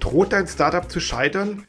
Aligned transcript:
Droht 0.00 0.32
dein 0.32 0.48
Startup 0.48 0.90
zu 0.90 0.98
scheitern? 0.98 1.66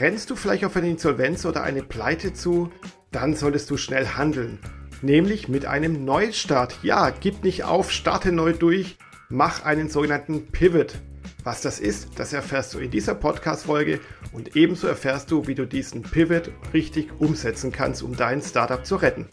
Rennst 0.00 0.30
du 0.30 0.36
vielleicht 0.36 0.64
auf 0.64 0.76
eine 0.76 0.88
Insolvenz 0.88 1.44
oder 1.44 1.64
eine 1.64 1.82
Pleite 1.82 2.32
zu? 2.32 2.70
Dann 3.10 3.34
solltest 3.34 3.68
du 3.70 3.76
schnell 3.76 4.06
handeln. 4.06 4.60
Nämlich 5.02 5.48
mit 5.48 5.66
einem 5.66 6.04
Neustart. 6.04 6.78
Ja, 6.82 7.10
gib 7.10 7.42
nicht 7.42 7.64
auf, 7.64 7.90
starte 7.90 8.30
neu 8.30 8.52
durch, 8.52 8.96
mach 9.28 9.64
einen 9.64 9.90
sogenannten 9.90 10.46
Pivot. 10.46 10.94
Was 11.42 11.60
das 11.60 11.80
ist, 11.80 12.20
das 12.20 12.32
erfährst 12.32 12.72
du 12.72 12.78
in 12.78 12.92
dieser 12.92 13.16
Podcast-Folge 13.16 13.98
und 14.32 14.54
ebenso 14.54 14.86
erfährst 14.86 15.32
du, 15.32 15.48
wie 15.48 15.56
du 15.56 15.66
diesen 15.66 16.02
Pivot 16.02 16.52
richtig 16.72 17.10
umsetzen 17.18 17.72
kannst, 17.72 18.04
um 18.04 18.16
dein 18.16 18.40
Startup 18.40 18.86
zu 18.86 18.94
retten. 18.94 19.28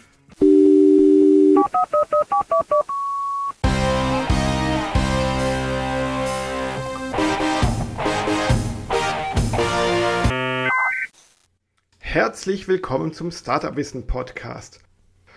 Herzlich 12.11 12.67
willkommen 12.67 13.13
zum 13.13 13.29
Startup 13.29 13.75
Wissen 13.75 14.07
Podcast. 14.07 14.79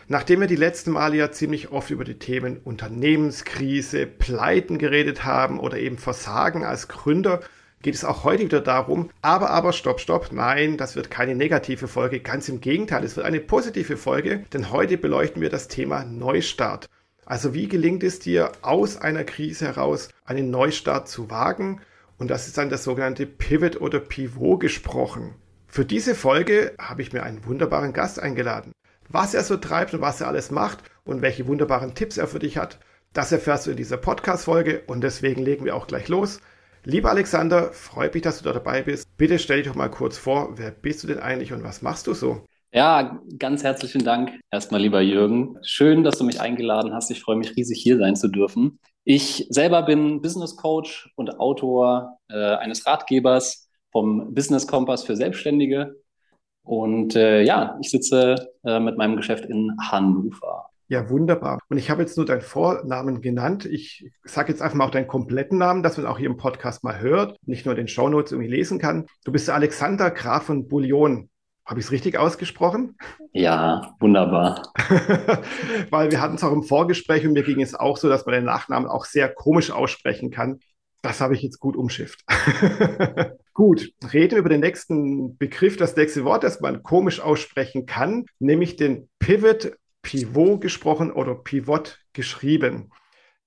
Nachdem 0.09 0.41
wir 0.41 0.47
die 0.47 0.57
letzten 0.57 0.93
Male 0.93 1.19
ja 1.19 1.31
ziemlich 1.31 1.71
oft 1.71 1.91
über 1.91 2.05
die 2.05 2.19
Themen 2.19 2.57
Unternehmenskrise, 2.65 4.07
Pleiten 4.07 4.79
geredet 4.79 5.23
haben 5.23 5.61
oder 5.61 5.77
eben 5.77 5.98
Versagen 5.98 6.65
als 6.65 6.89
Gründer, 6.89 7.41
geht 7.83 7.95
es 7.95 8.07
auch 8.07 8.25
heute 8.25 8.45
wieder 8.45 8.62
darum, 8.62 9.11
aber, 9.21 9.51
aber, 9.51 9.75
stopp, 9.75 10.01
stopp, 10.01 10.33
nein, 10.33 10.79
das 10.79 10.97
wird 10.97 11.11
keine 11.11 11.35
negative 11.35 11.89
Folge, 11.89 12.21
ganz 12.21 12.48
im 12.48 12.62
Gegenteil, 12.62 13.05
es 13.05 13.17
wird 13.17 13.27
eine 13.27 13.41
positive 13.41 13.98
Folge, 13.98 14.43
denn 14.55 14.73
heute 14.73 14.97
beleuchten 14.97 15.43
wir 15.43 15.51
das 15.51 15.69
Thema 15.69 16.07
Neustart. 16.07 16.89
Also 17.27 17.53
wie 17.53 17.69
gelingt 17.69 18.03
es 18.03 18.19
dir, 18.19 18.51
aus 18.62 18.97
einer 18.97 19.25
Krise 19.25 19.67
heraus 19.67 20.09
einen 20.25 20.51
Neustart 20.51 21.07
zu 21.07 21.29
wagen? 21.29 21.83
Und 22.17 22.31
das 22.31 22.47
ist 22.47 22.57
dann 22.57 22.70
das 22.70 22.84
sogenannte 22.84 23.27
Pivot 23.27 23.79
oder 23.79 24.01
Pivot 24.01 24.61
gesprochen. 24.61 25.34
Für 25.75 25.87
diese 25.87 26.15
Folge 26.15 26.75
habe 26.78 27.01
ich 27.01 27.15
mir 27.15 27.23
einen 27.23 27.47
wunderbaren 27.47 27.95
Gast 27.95 28.20
eingeladen. 28.20 28.73
Was 29.09 29.33
er 29.33 29.42
so 29.42 29.56
treibt 29.56 29.95
und 29.95 30.03
was 30.03 30.20
er 30.20 30.29
alles 30.29 30.51
macht 30.51 30.81
und 31.05 31.23
welche 31.23 31.47
wunderbaren 31.47 31.95
Tipps 31.95 32.19
er 32.19 32.27
für 32.27 32.39
dich 32.39 32.59
hat, 32.59 32.79
das 33.14 33.33
erfährst 33.33 33.67
du 33.67 33.70
in 33.70 33.79
dieser 33.79 33.97
Podcast-Folge 33.97 34.83
und 34.87 35.01
deswegen 35.03 35.42
legen 35.42 35.64
wir 35.64 35.75
auch 35.75 35.87
gleich 35.87 36.09
los. 36.09 36.42
Lieber 36.84 37.09
Alexander, 37.09 37.73
freut 37.73 38.12
mich, 38.12 38.23
dass 38.23 38.37
du 38.37 38.45
da 38.45 38.53
dabei 38.53 38.83
bist. 38.83 39.17
Bitte 39.17 39.39
stell 39.39 39.62
dich 39.62 39.69
doch 39.69 39.75
mal 39.75 39.89
kurz 39.89 40.19
vor, 40.19 40.59
wer 40.59 40.73
bist 40.73 41.05
du 41.05 41.06
denn 41.06 41.20
eigentlich 41.20 41.55
und 41.55 41.64
was 41.64 41.81
machst 41.81 42.07
du 42.07 42.12
so? 42.12 42.45
Ja, 42.75 43.23
ganz 43.39 43.64
herzlichen 43.64 44.05
Dank 44.05 44.31
erstmal, 44.51 44.83
lieber 44.83 45.01
Jürgen. 45.01 45.57
Schön, 45.62 46.05
dass 46.05 46.19
du 46.19 46.25
mich 46.25 46.42
eingeladen 46.42 46.92
hast. 46.92 47.11
Ich 47.11 47.23
freue 47.23 47.36
mich 47.36 47.57
riesig, 47.57 47.81
hier 47.83 47.97
sein 47.97 48.14
zu 48.14 48.29
dürfen. 48.29 48.79
Ich 49.05 49.47
selber 49.48 49.84
bin 49.84 50.20
Business 50.20 50.55
Coach 50.55 51.11
und 51.17 51.41
Autor 51.41 52.19
äh, 52.29 52.57
eines 52.57 52.86
Ratgebers 52.86 53.70
vom 53.93 54.35
Business 54.35 54.67
Kompass 54.67 55.05
für 55.05 55.17
Selbstständige. 55.17 55.95
Und 56.65 57.17
äh, 57.17 57.43
ja, 57.43 57.79
ich 57.81 57.91
sitze 57.91 58.48
äh, 58.65 58.81
mit 58.81 58.97
meinem 58.97 59.17
Geschäft 59.17 59.45
in 59.45 59.77
Hannover. 59.81 60.67
Ja, 60.89 61.09
wunderbar. 61.09 61.59
Und 61.69 61.79
ich 61.79 61.91
habe 61.91 62.03
jetzt 62.03 62.17
nur 62.17 62.27
deinen 62.27 62.43
Vornamen 62.43 63.23
genannt. 63.23 63.65
Ich 63.65 64.11
sage 64.25 64.53
jetzt 64.53 64.61
einfach 64.61 64.77
mal 64.77 64.85
auch 64.85 64.91
deinen 64.91 65.07
kompletten 65.07 65.57
Namen, 65.59 65.83
dass 65.83 65.97
man 65.97 66.07
auch 66.07 66.19
hier 66.19 66.29
im 66.29 66.37
Podcast 66.37 66.85
mal 66.85 67.01
hört, 67.01 67.39
nicht 67.47 67.65
nur 67.65 67.75
den 67.75 67.89
Shownotes 67.89 68.33
irgendwie 68.33 68.51
lesen 68.51 68.79
kann. 68.79 69.07
Du 69.25 69.33
bist 69.33 69.48
Alexander 69.48 70.11
Graf 70.11 70.45
von 70.45 70.69
Bouillon. 70.69 71.31
Habe 71.65 71.81
ich 71.81 71.87
es 71.87 71.93
richtig 71.93 72.19
ausgesprochen? 72.19 72.97
Ja, 73.33 73.95
wunderbar. 74.01 74.63
Weil 75.91 76.11
wir 76.11 76.20
hatten 76.20 76.35
es 76.35 76.45
auch 76.45 76.53
im 76.53 76.65
Vorgespräch 76.65 77.25
und 77.27 77.33
mir 77.33 77.45
ging 77.45 77.63
es 77.63 77.75
auch 77.75 77.97
so, 77.97 78.09
dass 78.09 78.27
man 78.27 78.35
den 78.35 78.45
Nachnamen 78.45 78.89
auch 78.89 79.05
sehr 79.05 79.33
komisch 79.33 79.70
aussprechen 79.70 80.31
kann. 80.31 80.59
Das 81.03 81.20
habe 81.20 81.34
ich 81.34 81.42
jetzt 81.42 81.58
gut 81.58 81.77
umschifft. 81.77 82.25
gut, 83.53 83.92
reden 84.12 84.33
wir 84.33 84.39
über 84.39 84.48
den 84.48 84.61
nächsten 84.61 85.36
Begriff, 85.36 85.77
das 85.77 85.97
nächste 85.97 86.25
Wort, 86.25 86.45
das 86.45 86.61
man 86.61 86.83
komisch 86.83 87.20
aussprechen 87.20 87.86
kann, 87.86 88.27
nämlich 88.39 88.77
den 88.77 89.08
Pivot, 89.19 89.73
Pivot 90.03 90.61
gesprochen 90.61 91.13
oder 91.13 91.35
Pivot 91.35 91.98
geschrieben. 92.13 92.90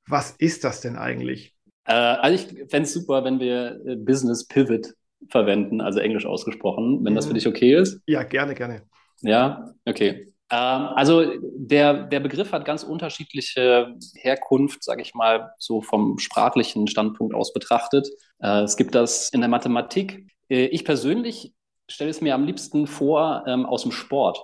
Was 0.05 0.31
ist 0.31 0.65
das 0.65 0.81
denn 0.81 0.97
eigentlich? 0.97 1.55
Äh, 1.85 1.93
also 1.93 2.35
ich 2.35 2.69
fände 2.69 2.83
es 2.83 2.93
super, 2.93 3.23
wenn 3.23 3.39
wir 3.39 3.81
äh, 3.85 3.95
Business 3.95 4.45
Pivot 4.47 4.93
verwenden, 5.29 5.81
also 5.81 5.99
englisch 5.99 6.25
ausgesprochen, 6.25 7.03
wenn 7.03 7.15
das 7.15 7.25
für 7.25 7.31
mhm. 7.31 7.35
dich 7.35 7.47
okay 7.47 7.75
ist. 7.75 8.01
Ja, 8.05 8.23
gerne, 8.23 8.53
gerne. 8.53 8.83
Ja, 9.21 9.73
okay. 9.85 10.33
Ähm, 10.51 10.87
also 10.95 11.25
der, 11.41 12.03
der 12.03 12.19
Begriff 12.19 12.51
hat 12.51 12.65
ganz 12.65 12.83
unterschiedliche 12.83 13.95
Herkunft, 14.15 14.83
sage 14.83 15.01
ich 15.01 15.13
mal, 15.15 15.51
so 15.57 15.81
vom 15.81 16.19
sprachlichen 16.19 16.87
Standpunkt 16.87 17.33
aus 17.33 17.53
betrachtet. 17.53 18.07
Äh, 18.39 18.61
es 18.61 18.77
gibt 18.77 18.95
das 18.95 19.29
in 19.29 19.41
der 19.41 19.49
Mathematik. 19.49 20.27
Äh, 20.49 20.65
ich 20.67 20.85
persönlich 20.85 21.53
stelle 21.89 22.11
es 22.11 22.21
mir 22.21 22.35
am 22.35 22.45
liebsten 22.45 22.87
vor 22.87 23.43
ähm, 23.47 23.65
aus 23.65 23.83
dem 23.83 23.91
Sport. 23.91 24.39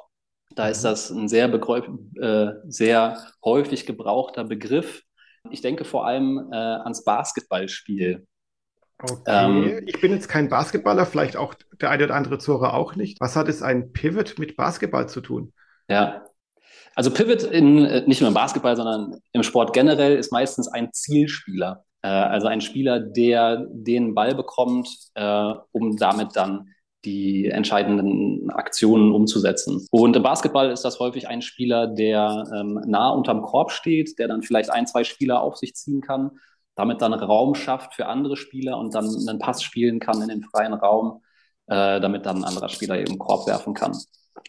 Da 0.55 0.69
ist 0.69 0.83
mhm. 0.83 0.87
das 0.87 1.09
ein 1.11 1.27
sehr, 1.27 1.53
äh, 1.53 2.47
sehr 2.67 3.27
häufig 3.43 3.85
gebrauchter 3.85 4.43
Begriff. 4.43 5.03
Ich 5.49 5.61
denke 5.61 5.85
vor 5.85 6.05
allem 6.05 6.51
ans 6.51 7.03
Basketballspiel. 7.03 8.27
Okay, 9.01 9.23
ähm, 9.25 9.81
ich 9.87 9.99
bin 9.99 10.11
jetzt 10.11 10.29
kein 10.29 10.49
Basketballer, 10.49 11.07
vielleicht 11.07 11.35
auch 11.35 11.55
der 11.81 11.89
eine 11.89 12.03
oder 12.03 12.13
andere 12.13 12.37
Zuhörer 12.37 12.75
auch 12.75 12.95
nicht. 12.95 13.19
Was 13.19 13.35
hat 13.35 13.47
es 13.47 13.63
ein 13.63 13.91
Pivot 13.91 14.37
mit 14.37 14.55
Basketball 14.55 15.09
zu 15.09 15.19
tun? 15.19 15.51
Ja. 15.91 16.25
Also 16.95 17.11
Pivot 17.11 17.43
in, 17.43 17.85
äh, 17.85 18.03
nicht 18.07 18.21
nur 18.21 18.29
im 18.29 18.33
Basketball, 18.33 18.75
sondern 18.75 19.19
im 19.33 19.43
Sport 19.43 19.73
generell 19.73 20.17
ist 20.17 20.31
meistens 20.31 20.67
ein 20.67 20.91
Zielspieler. 20.93 21.83
Äh, 22.01 22.07
also 22.07 22.47
ein 22.47 22.61
Spieler, 22.61 22.99
der 22.99 23.65
den 23.69 24.15
Ball 24.15 24.35
bekommt, 24.35 24.89
äh, 25.15 25.53
um 25.71 25.97
damit 25.97 26.35
dann 26.35 26.69
die 27.03 27.47
entscheidenden 27.47 28.51
Aktionen 28.51 29.11
umzusetzen. 29.11 29.87
Und 29.89 30.15
im 30.15 30.23
Basketball 30.23 30.69
ist 30.69 30.85
das 30.85 30.99
häufig 30.99 31.27
ein 31.27 31.41
Spieler, 31.41 31.87
der 31.87 32.45
ähm, 32.55 32.79
nah 32.85 33.09
unterm 33.09 33.41
Korb 33.41 33.71
steht, 33.71 34.19
der 34.19 34.27
dann 34.27 34.43
vielleicht 34.43 34.69
ein, 34.69 34.85
zwei 34.85 35.03
Spieler 35.03 35.41
auf 35.41 35.57
sich 35.57 35.73
ziehen 35.73 36.01
kann, 36.01 36.31
damit 36.75 37.01
dann 37.01 37.13
Raum 37.13 37.55
schafft 37.55 37.95
für 37.95 38.05
andere 38.05 38.37
Spieler 38.37 38.77
und 38.77 38.93
dann 38.93 39.05
einen 39.05 39.39
Pass 39.39 39.63
spielen 39.63 39.99
kann 39.99 40.21
in 40.21 40.29
den 40.29 40.43
freien 40.43 40.73
Raum, 40.73 41.21
damit 41.67 42.25
dann 42.25 42.39
ein 42.39 42.43
anderer 42.43 42.69
Spieler 42.69 42.99
eben 42.99 43.17
Korb 43.17 43.47
werfen 43.47 43.73
kann. 43.73 43.97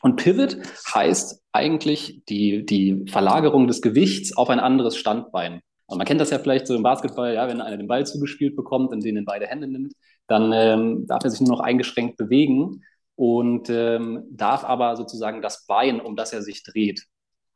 Und 0.03 0.16
Pivot 0.16 0.56
heißt 0.94 1.43
eigentlich 1.53 2.22
die, 2.28 2.65
die 2.65 3.04
Verlagerung 3.09 3.66
des 3.66 3.82
Gewichts 3.82 4.37
auf 4.37 4.50
ein 4.50 4.60
anderes 4.60 4.97
Standbein. 4.97 5.60
Und 5.87 5.98
man 5.98 6.06
kennt 6.06 6.20
das 6.20 6.31
ja 6.31 6.38
vielleicht 6.38 6.66
so 6.66 6.75
im 6.75 6.82
Basketball, 6.82 7.34
ja, 7.34 7.47
wenn 7.48 7.60
einer 7.60 7.76
den 7.76 7.88
Ball 7.88 8.06
zugespielt 8.06 8.56
bekommt 8.56 8.93
und 8.93 9.04
den 9.04 9.16
in 9.16 9.25
beide 9.25 9.47
Hände 9.47 9.69
nimmt, 9.69 9.93
dann 10.26 10.53
ähm, 10.54 11.06
darf 11.06 11.25
er 11.25 11.31
sich 11.31 11.41
nur 11.41 11.50
noch 11.50 11.60
eingeschränkt 11.60 12.16
bewegen 12.16 12.82
und 13.15 13.69
ähm, 13.69 14.25
darf 14.31 14.65
aber 14.65 14.97
sozusagen 14.97 15.43
das 15.43 15.66
Bein, 15.66 16.00
um 16.00 16.16
das 16.16 16.32
er 16.32 16.43
sich 16.43 16.62
dreht, 16.62 17.04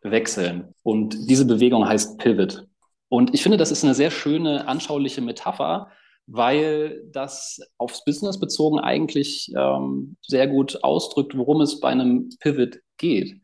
wechseln. 0.03 0.75
Und 0.83 1.31
diese 1.31 1.47
Bewegung 1.47 1.89
heißt 1.89 2.19
Pivot. 2.19 2.67
Und 3.09 3.35
ich 3.35 3.43
finde, 3.43 3.57
das 3.57 3.71
ist 3.71 3.85
eine 3.85 3.95
sehr 3.95 4.11
schöne, 4.11 4.69
anschauliche 4.69 5.23
Metapher, 5.23 5.89
weil 6.27 7.03
das 7.13 7.61
aufs 7.79 8.05
Business 8.05 8.39
bezogen 8.39 8.79
eigentlich 8.79 9.53
ähm, 9.57 10.17
sehr 10.23 10.49
gut 10.49 10.83
ausdrückt, 10.83 11.37
worum 11.37 11.61
es 11.61 11.81
bei 11.81 11.89
einem 11.89 12.31
Pivot 12.41 12.81
geht. 12.97 13.41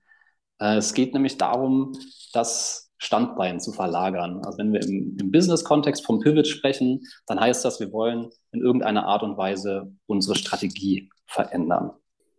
Äh, 0.59 0.77
es 0.77 0.95
geht 0.95 1.15
nämlich 1.15 1.39
darum, 1.39 1.93
das 2.33 2.91
Standbein 2.99 3.59
zu 3.61 3.73
verlagern. 3.73 4.41
Also 4.45 4.59
wenn 4.59 4.73
wir 4.73 4.83
im, 4.83 5.17
im 5.21 5.31
Business-Kontext 5.33 6.05
vom 6.07 6.21
Pivot 6.21 6.47
sprechen, 6.47 7.01
dann 7.27 7.41
heißt 7.41 7.65
das, 7.65 7.81
wir 7.81 7.93
wollen 7.93 8.31
in 8.53 8.61
irgendeiner 8.61 9.07
Art 9.07 9.23
und 9.23 9.37
Weise 9.37 9.93
unsere 10.07 10.37
Strategie 10.37 11.11
verändern. 11.27 11.91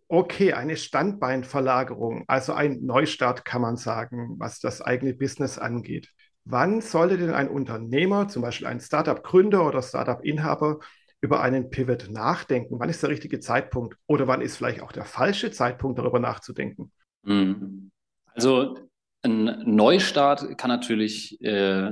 Okay, 0.07 0.53
eine 0.53 0.77
Standbeinverlagerung, 0.77 2.23
also 2.27 2.53
ein 2.53 2.85
Neustart 2.85 3.45
kann 3.45 3.61
man 3.61 3.77
sagen, 3.77 4.35
was 4.37 4.59
das 4.59 4.81
eigene 4.81 5.13
Business 5.13 5.57
angeht. 5.57 6.09
Wann 6.45 6.81
sollte 6.81 7.17
denn 7.17 7.33
ein 7.33 7.49
Unternehmer, 7.49 8.27
zum 8.27 8.41
Beispiel 8.41 8.67
ein 8.67 8.79
Startup-Gründer 8.79 9.65
oder 9.65 9.81
Startup-Inhaber, 9.81 10.79
über 11.21 11.41
einen 11.41 11.69
Pivot 11.69 12.09
nachdenken? 12.09 12.79
Wann 12.79 12.89
ist 12.89 13.01
der 13.01 13.09
richtige 13.09 13.39
Zeitpunkt? 13.39 13.95
Oder 14.07 14.27
wann 14.27 14.41
ist 14.41 14.57
vielleicht 14.57 14.81
auch 14.81 14.91
der 14.91 15.05
falsche 15.05 15.51
Zeitpunkt, 15.51 15.97
darüber 15.97 16.19
nachzudenken? 16.19 16.91
Mhm. 17.23 17.91
Also 18.33 18.75
ein 19.21 19.63
Neustart 19.65 20.57
kann 20.57 20.69
natürlich 20.69 21.41
äh, 21.41 21.91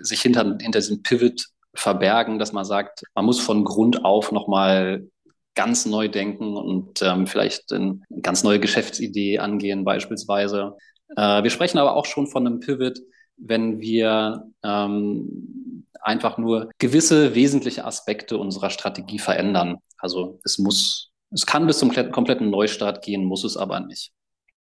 sich 0.00 0.20
hinter, 0.20 0.58
hinter 0.60 0.80
diesem 0.80 1.02
Pivot 1.02 1.46
verbergen, 1.74 2.38
dass 2.38 2.52
man 2.52 2.66
sagt, 2.66 3.04
man 3.14 3.24
muss 3.24 3.40
von 3.40 3.64
Grund 3.64 4.04
auf 4.04 4.32
nochmal 4.32 5.08
ganz 5.54 5.86
neu 5.86 6.08
denken 6.08 6.56
und 6.56 7.02
ähm, 7.02 7.26
vielleicht 7.26 7.72
eine 7.72 8.00
ganz 8.22 8.44
neue 8.44 8.60
Geschäftsidee 8.60 9.38
angehen 9.38 9.84
beispielsweise. 9.84 10.76
Äh, 11.16 11.42
wir 11.42 11.50
sprechen 11.50 11.78
aber 11.78 11.96
auch 11.96 12.04
schon 12.04 12.26
von 12.26 12.46
einem 12.46 12.60
Pivot, 12.60 12.98
wenn 13.38 13.80
wir 13.80 14.50
ähm, 14.62 15.84
einfach 16.00 16.38
nur 16.38 16.70
gewisse 16.78 17.34
wesentliche 17.34 17.84
Aspekte 17.84 18.38
unserer 18.38 18.70
Strategie 18.70 19.18
verändern. 19.18 19.78
Also 19.98 20.40
es 20.44 20.58
muss, 20.58 21.10
es 21.30 21.46
kann 21.46 21.66
bis 21.66 21.78
zum 21.78 21.92
kompletten 22.12 22.50
Neustart 22.50 23.02
gehen, 23.02 23.24
muss 23.24 23.44
es 23.44 23.56
aber 23.56 23.80
nicht. 23.80 24.12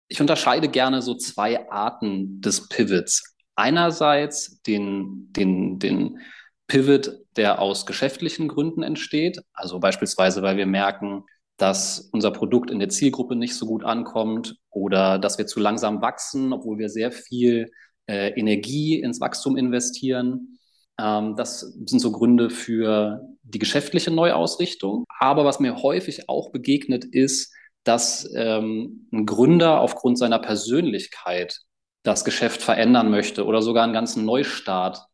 Ich 0.07 0.21
unterscheide 0.21 0.69
gerne 0.69 1.01
so 1.01 1.15
zwei 1.15 1.69
Arten 1.69 2.41
des 2.41 2.69
Pivots. 2.69 3.35
Einerseits 3.55 4.61
den, 4.61 5.31
den, 5.33 5.79
den 5.79 6.19
Pivot, 6.67 7.11
der 7.35 7.59
aus 7.59 7.85
geschäftlichen 7.85 8.47
Gründen 8.47 8.83
entsteht. 8.83 9.41
Also 9.53 9.79
beispielsweise, 9.79 10.41
weil 10.41 10.57
wir 10.57 10.65
merken, 10.65 11.23
dass 11.57 12.09
unser 12.11 12.31
Produkt 12.31 12.69
in 12.69 12.79
der 12.79 12.89
Zielgruppe 12.89 13.35
nicht 13.35 13.55
so 13.55 13.65
gut 13.65 13.83
ankommt 13.83 14.57
oder 14.69 15.17
dass 15.17 15.37
wir 15.37 15.47
zu 15.47 15.59
langsam 15.59 16.01
wachsen, 16.01 16.53
obwohl 16.53 16.77
wir 16.77 16.89
sehr 16.89 17.11
viel 17.11 17.71
äh, 18.07 18.29
Energie 18.29 18.99
ins 18.99 19.21
Wachstum 19.21 19.57
investieren. 19.57 20.59
Ähm, 20.99 21.35
das 21.35 21.61
sind 21.61 21.99
so 21.99 22.11
Gründe 22.11 22.49
für 22.49 23.21
die 23.43 23.59
geschäftliche 23.59 24.11
Neuausrichtung. 24.11 25.05
Aber 25.19 25.45
was 25.45 25.59
mir 25.59 25.81
häufig 25.81 26.29
auch 26.29 26.51
begegnet 26.51 27.05
ist, 27.05 27.53
dass 27.83 28.29
ähm, 28.35 29.07
ein 29.13 29.25
Gründer 29.25 29.79
aufgrund 29.79 30.17
seiner 30.17 30.39
Persönlichkeit 30.39 31.59
das 32.03 32.25
Geschäft 32.25 32.61
verändern 32.61 33.09
möchte 33.09 33.45
oder 33.45 33.61
sogar 33.61 33.83
einen 33.83 33.93
ganzen 33.93 34.25
Neustart 34.25 35.05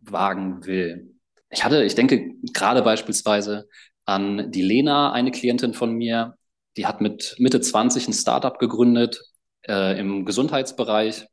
wagen 0.00 0.64
will. 0.66 1.14
Ich 1.50 1.64
hatte, 1.64 1.84
ich 1.84 1.94
denke 1.94 2.34
gerade 2.52 2.82
beispielsweise 2.82 3.68
an 4.04 4.50
die 4.50 4.62
Lena, 4.62 5.12
eine 5.12 5.30
Klientin 5.30 5.74
von 5.74 5.92
mir, 5.92 6.36
die 6.76 6.86
hat 6.86 7.00
mit 7.00 7.36
Mitte 7.38 7.60
20 7.60 8.08
ein 8.08 8.12
Startup 8.12 8.58
gegründet 8.58 9.20
äh, 9.66 9.98
im 9.98 10.24
Gesundheitsbereich. 10.24 11.26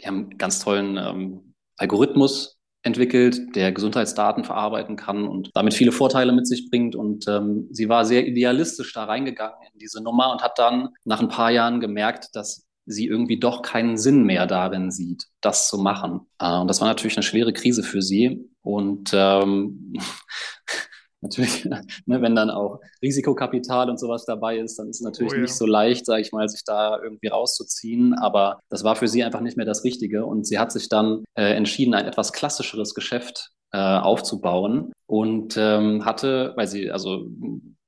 Die 0.00 0.06
haben 0.06 0.30
einen 0.30 0.38
ganz 0.38 0.60
tollen 0.60 0.96
ähm, 0.96 1.54
Algorithmus 1.76 2.58
entwickelt, 2.82 3.54
der 3.56 3.72
Gesundheitsdaten 3.72 4.44
verarbeiten 4.44 4.96
kann 4.96 5.26
und 5.26 5.50
damit 5.54 5.74
viele 5.74 5.92
Vorteile 5.92 6.32
mit 6.32 6.46
sich 6.46 6.70
bringt. 6.70 6.94
Und 6.94 7.26
ähm, 7.26 7.66
sie 7.70 7.88
war 7.88 8.04
sehr 8.04 8.26
idealistisch 8.26 8.92
da 8.92 9.04
reingegangen 9.04 9.56
in 9.72 9.78
diese 9.78 10.02
Nummer 10.02 10.32
und 10.32 10.42
hat 10.42 10.58
dann 10.58 10.90
nach 11.04 11.20
ein 11.20 11.28
paar 11.28 11.50
Jahren 11.50 11.80
gemerkt, 11.80 12.28
dass 12.34 12.66
sie 12.86 13.06
irgendwie 13.06 13.40
doch 13.40 13.62
keinen 13.62 13.98
Sinn 13.98 14.22
mehr 14.22 14.46
darin 14.46 14.92
sieht, 14.92 15.24
das 15.40 15.68
zu 15.68 15.78
machen. 15.78 16.20
Äh, 16.38 16.58
und 16.58 16.68
das 16.68 16.80
war 16.80 16.88
natürlich 16.88 17.16
eine 17.16 17.24
schwere 17.24 17.52
Krise 17.52 17.82
für 17.82 18.02
sie. 18.02 18.48
Und 18.62 19.10
ähm, 19.12 19.94
natürlich, 21.20 21.64
ne, 22.06 22.22
wenn 22.22 22.34
dann 22.34 22.50
auch 22.50 22.80
Risikokapital 23.02 23.90
und 23.90 23.98
sowas 23.98 24.24
dabei 24.24 24.58
ist, 24.58 24.78
dann 24.78 24.88
ist 24.88 24.96
es 24.96 25.02
natürlich 25.02 25.32
oh, 25.32 25.36
ja. 25.36 25.42
nicht 25.42 25.54
so 25.54 25.66
leicht, 25.66 26.06
sage 26.06 26.22
ich 26.22 26.32
mal, 26.32 26.48
sich 26.48 26.62
da 26.64 26.98
irgendwie 27.02 27.28
rauszuziehen. 27.28 28.14
Aber 28.14 28.60
das 28.68 28.84
war 28.84 28.96
für 28.96 29.08
sie 29.08 29.24
einfach 29.24 29.40
nicht 29.40 29.56
mehr 29.56 29.66
das 29.66 29.84
Richtige. 29.84 30.26
Und 30.26 30.46
sie 30.46 30.58
hat 30.58 30.72
sich 30.72 30.88
dann 30.88 31.24
äh, 31.34 31.54
entschieden, 31.54 31.94
ein 31.94 32.06
etwas 32.06 32.32
klassischeres 32.32 32.94
Geschäft 32.94 33.50
äh, 33.72 33.78
aufzubauen 33.78 34.92
und 35.06 35.56
ähm, 35.58 36.04
hatte, 36.04 36.52
weil 36.56 36.66
sie 36.66 36.90
also 36.90 37.26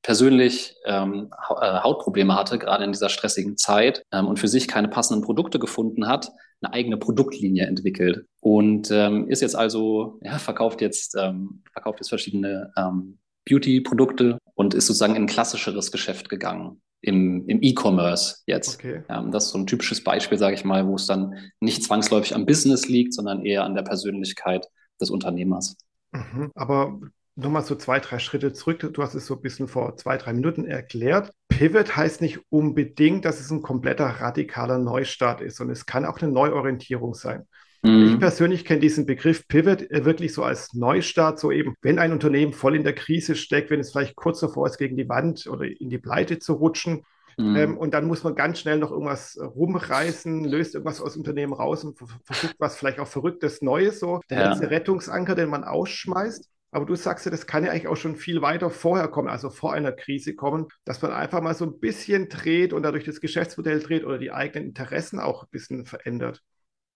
persönlich 0.02 0.74
ähm, 0.84 1.30
äh, 1.50 1.80
Hautprobleme 1.80 2.34
hatte, 2.34 2.58
gerade 2.58 2.84
in 2.84 2.92
dieser 2.92 3.08
stressigen 3.08 3.56
Zeit 3.56 4.04
ähm, 4.12 4.26
und 4.26 4.38
für 4.38 4.48
sich 4.48 4.68
keine 4.68 4.88
passenden 4.88 5.24
Produkte 5.24 5.58
gefunden 5.58 6.06
hat, 6.06 6.30
eine 6.60 6.72
eigene 6.72 6.96
Produktlinie 6.96 7.66
entwickelt 7.66 8.26
und 8.40 8.90
ähm, 8.90 9.28
ist 9.28 9.42
jetzt 9.42 9.56
also, 9.56 10.18
ja, 10.22 10.38
verkauft 10.38 10.80
jetzt, 10.80 11.16
ähm, 11.18 11.62
verkauft 11.72 12.00
jetzt 12.00 12.08
verschiedene 12.08 12.72
ähm, 12.76 13.18
Beauty-Produkte 13.48 14.38
und 14.54 14.74
ist 14.74 14.86
sozusagen 14.86 15.14
in 15.14 15.24
ein 15.24 15.28
klassischeres 15.28 15.90
Geschäft 15.92 16.28
gegangen. 16.28 16.80
Im, 17.00 17.46
im 17.46 17.62
E-Commerce 17.62 18.38
jetzt. 18.46 18.80
Okay. 18.80 19.04
Ähm, 19.08 19.30
das 19.30 19.46
ist 19.46 19.50
so 19.50 19.58
ein 19.58 19.68
typisches 19.68 20.02
Beispiel, 20.02 20.36
sage 20.36 20.56
ich 20.56 20.64
mal, 20.64 20.84
wo 20.88 20.96
es 20.96 21.06
dann 21.06 21.36
nicht 21.60 21.84
zwangsläufig 21.84 22.34
am 22.34 22.44
Business 22.44 22.88
liegt, 22.88 23.14
sondern 23.14 23.44
eher 23.44 23.62
an 23.62 23.76
der 23.76 23.82
Persönlichkeit 23.82 24.66
des 25.00 25.10
Unternehmers. 25.10 25.76
Mhm. 26.10 26.50
Aber 26.56 26.98
nochmal 27.38 27.64
so 27.64 27.76
zwei, 27.76 28.00
drei 28.00 28.18
Schritte 28.18 28.52
zurück. 28.52 28.80
Du 28.92 29.02
hast 29.02 29.14
es 29.14 29.26
so 29.26 29.34
ein 29.34 29.40
bisschen 29.40 29.68
vor 29.68 29.96
zwei, 29.96 30.16
drei 30.16 30.32
Minuten 30.32 30.64
erklärt. 30.64 31.30
Pivot 31.48 31.96
heißt 31.96 32.20
nicht 32.20 32.40
unbedingt, 32.50 33.24
dass 33.24 33.40
es 33.40 33.50
ein 33.50 33.62
kompletter 33.62 34.06
radikaler 34.06 34.78
Neustart 34.78 35.40
ist, 35.40 35.56
sondern 35.56 35.72
es 35.72 35.86
kann 35.86 36.04
auch 36.04 36.20
eine 36.20 36.32
Neuorientierung 36.32 37.14
sein. 37.14 37.44
Mhm. 37.82 38.12
Ich 38.12 38.18
persönlich 38.18 38.64
kenne 38.64 38.80
diesen 38.80 39.06
Begriff 39.06 39.46
Pivot 39.46 39.88
äh, 39.90 40.04
wirklich 40.04 40.34
so 40.34 40.42
als 40.42 40.74
Neustart, 40.74 41.38
so 41.38 41.52
eben, 41.52 41.74
wenn 41.80 42.00
ein 42.00 42.12
Unternehmen 42.12 42.52
voll 42.52 42.74
in 42.74 42.82
der 42.82 42.94
Krise 42.94 43.36
steckt, 43.36 43.70
wenn 43.70 43.80
es 43.80 43.92
vielleicht 43.92 44.16
kurz 44.16 44.40
davor 44.40 44.66
ist, 44.66 44.78
gegen 44.78 44.96
die 44.96 45.08
Wand 45.08 45.46
oder 45.46 45.64
in 45.64 45.90
die 45.90 45.98
Pleite 45.98 46.40
zu 46.40 46.54
rutschen. 46.54 47.04
Mhm. 47.36 47.56
Ähm, 47.56 47.78
und 47.78 47.94
dann 47.94 48.08
muss 48.08 48.24
man 48.24 48.34
ganz 48.34 48.58
schnell 48.58 48.78
noch 48.78 48.90
irgendwas 48.90 49.38
rumreißen, 49.40 50.42
löst 50.42 50.74
irgendwas 50.74 51.00
aus 51.00 51.12
dem 51.12 51.20
Unternehmen 51.20 51.52
raus 51.52 51.84
und 51.84 51.96
versucht 52.24 52.56
was 52.58 52.76
vielleicht 52.76 52.98
auch 52.98 53.06
Verrücktes 53.06 53.62
Neues, 53.62 54.00
so 54.00 54.20
der 54.28 54.40
ja. 54.40 54.50
letzte 54.50 54.70
Rettungsanker, 54.70 55.36
den 55.36 55.48
man 55.48 55.62
ausschmeißt. 55.62 56.50
Aber 56.70 56.84
du 56.86 56.94
sagst 56.96 57.24
ja, 57.24 57.30
das 57.30 57.46
kann 57.46 57.64
ja 57.64 57.70
eigentlich 57.70 57.88
auch 57.88 57.96
schon 57.96 58.16
viel 58.16 58.42
weiter 58.42 58.70
vorher 58.70 59.08
kommen, 59.08 59.28
also 59.28 59.50
vor 59.50 59.72
einer 59.72 59.92
Krise 59.92 60.34
kommen, 60.34 60.68
dass 60.84 61.00
man 61.02 61.12
einfach 61.12 61.40
mal 61.40 61.54
so 61.54 61.64
ein 61.64 61.80
bisschen 61.80 62.28
dreht 62.28 62.72
und 62.72 62.82
dadurch 62.82 63.04
das 63.04 63.20
Geschäftsmodell 63.20 63.80
dreht 63.80 64.04
oder 64.04 64.18
die 64.18 64.32
eigenen 64.32 64.68
Interessen 64.68 65.18
auch 65.20 65.44
ein 65.44 65.48
bisschen 65.50 65.86
verändert. 65.86 66.42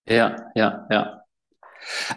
Ja, 0.07 0.37
ja, 0.55 0.87
ja. 0.91 1.22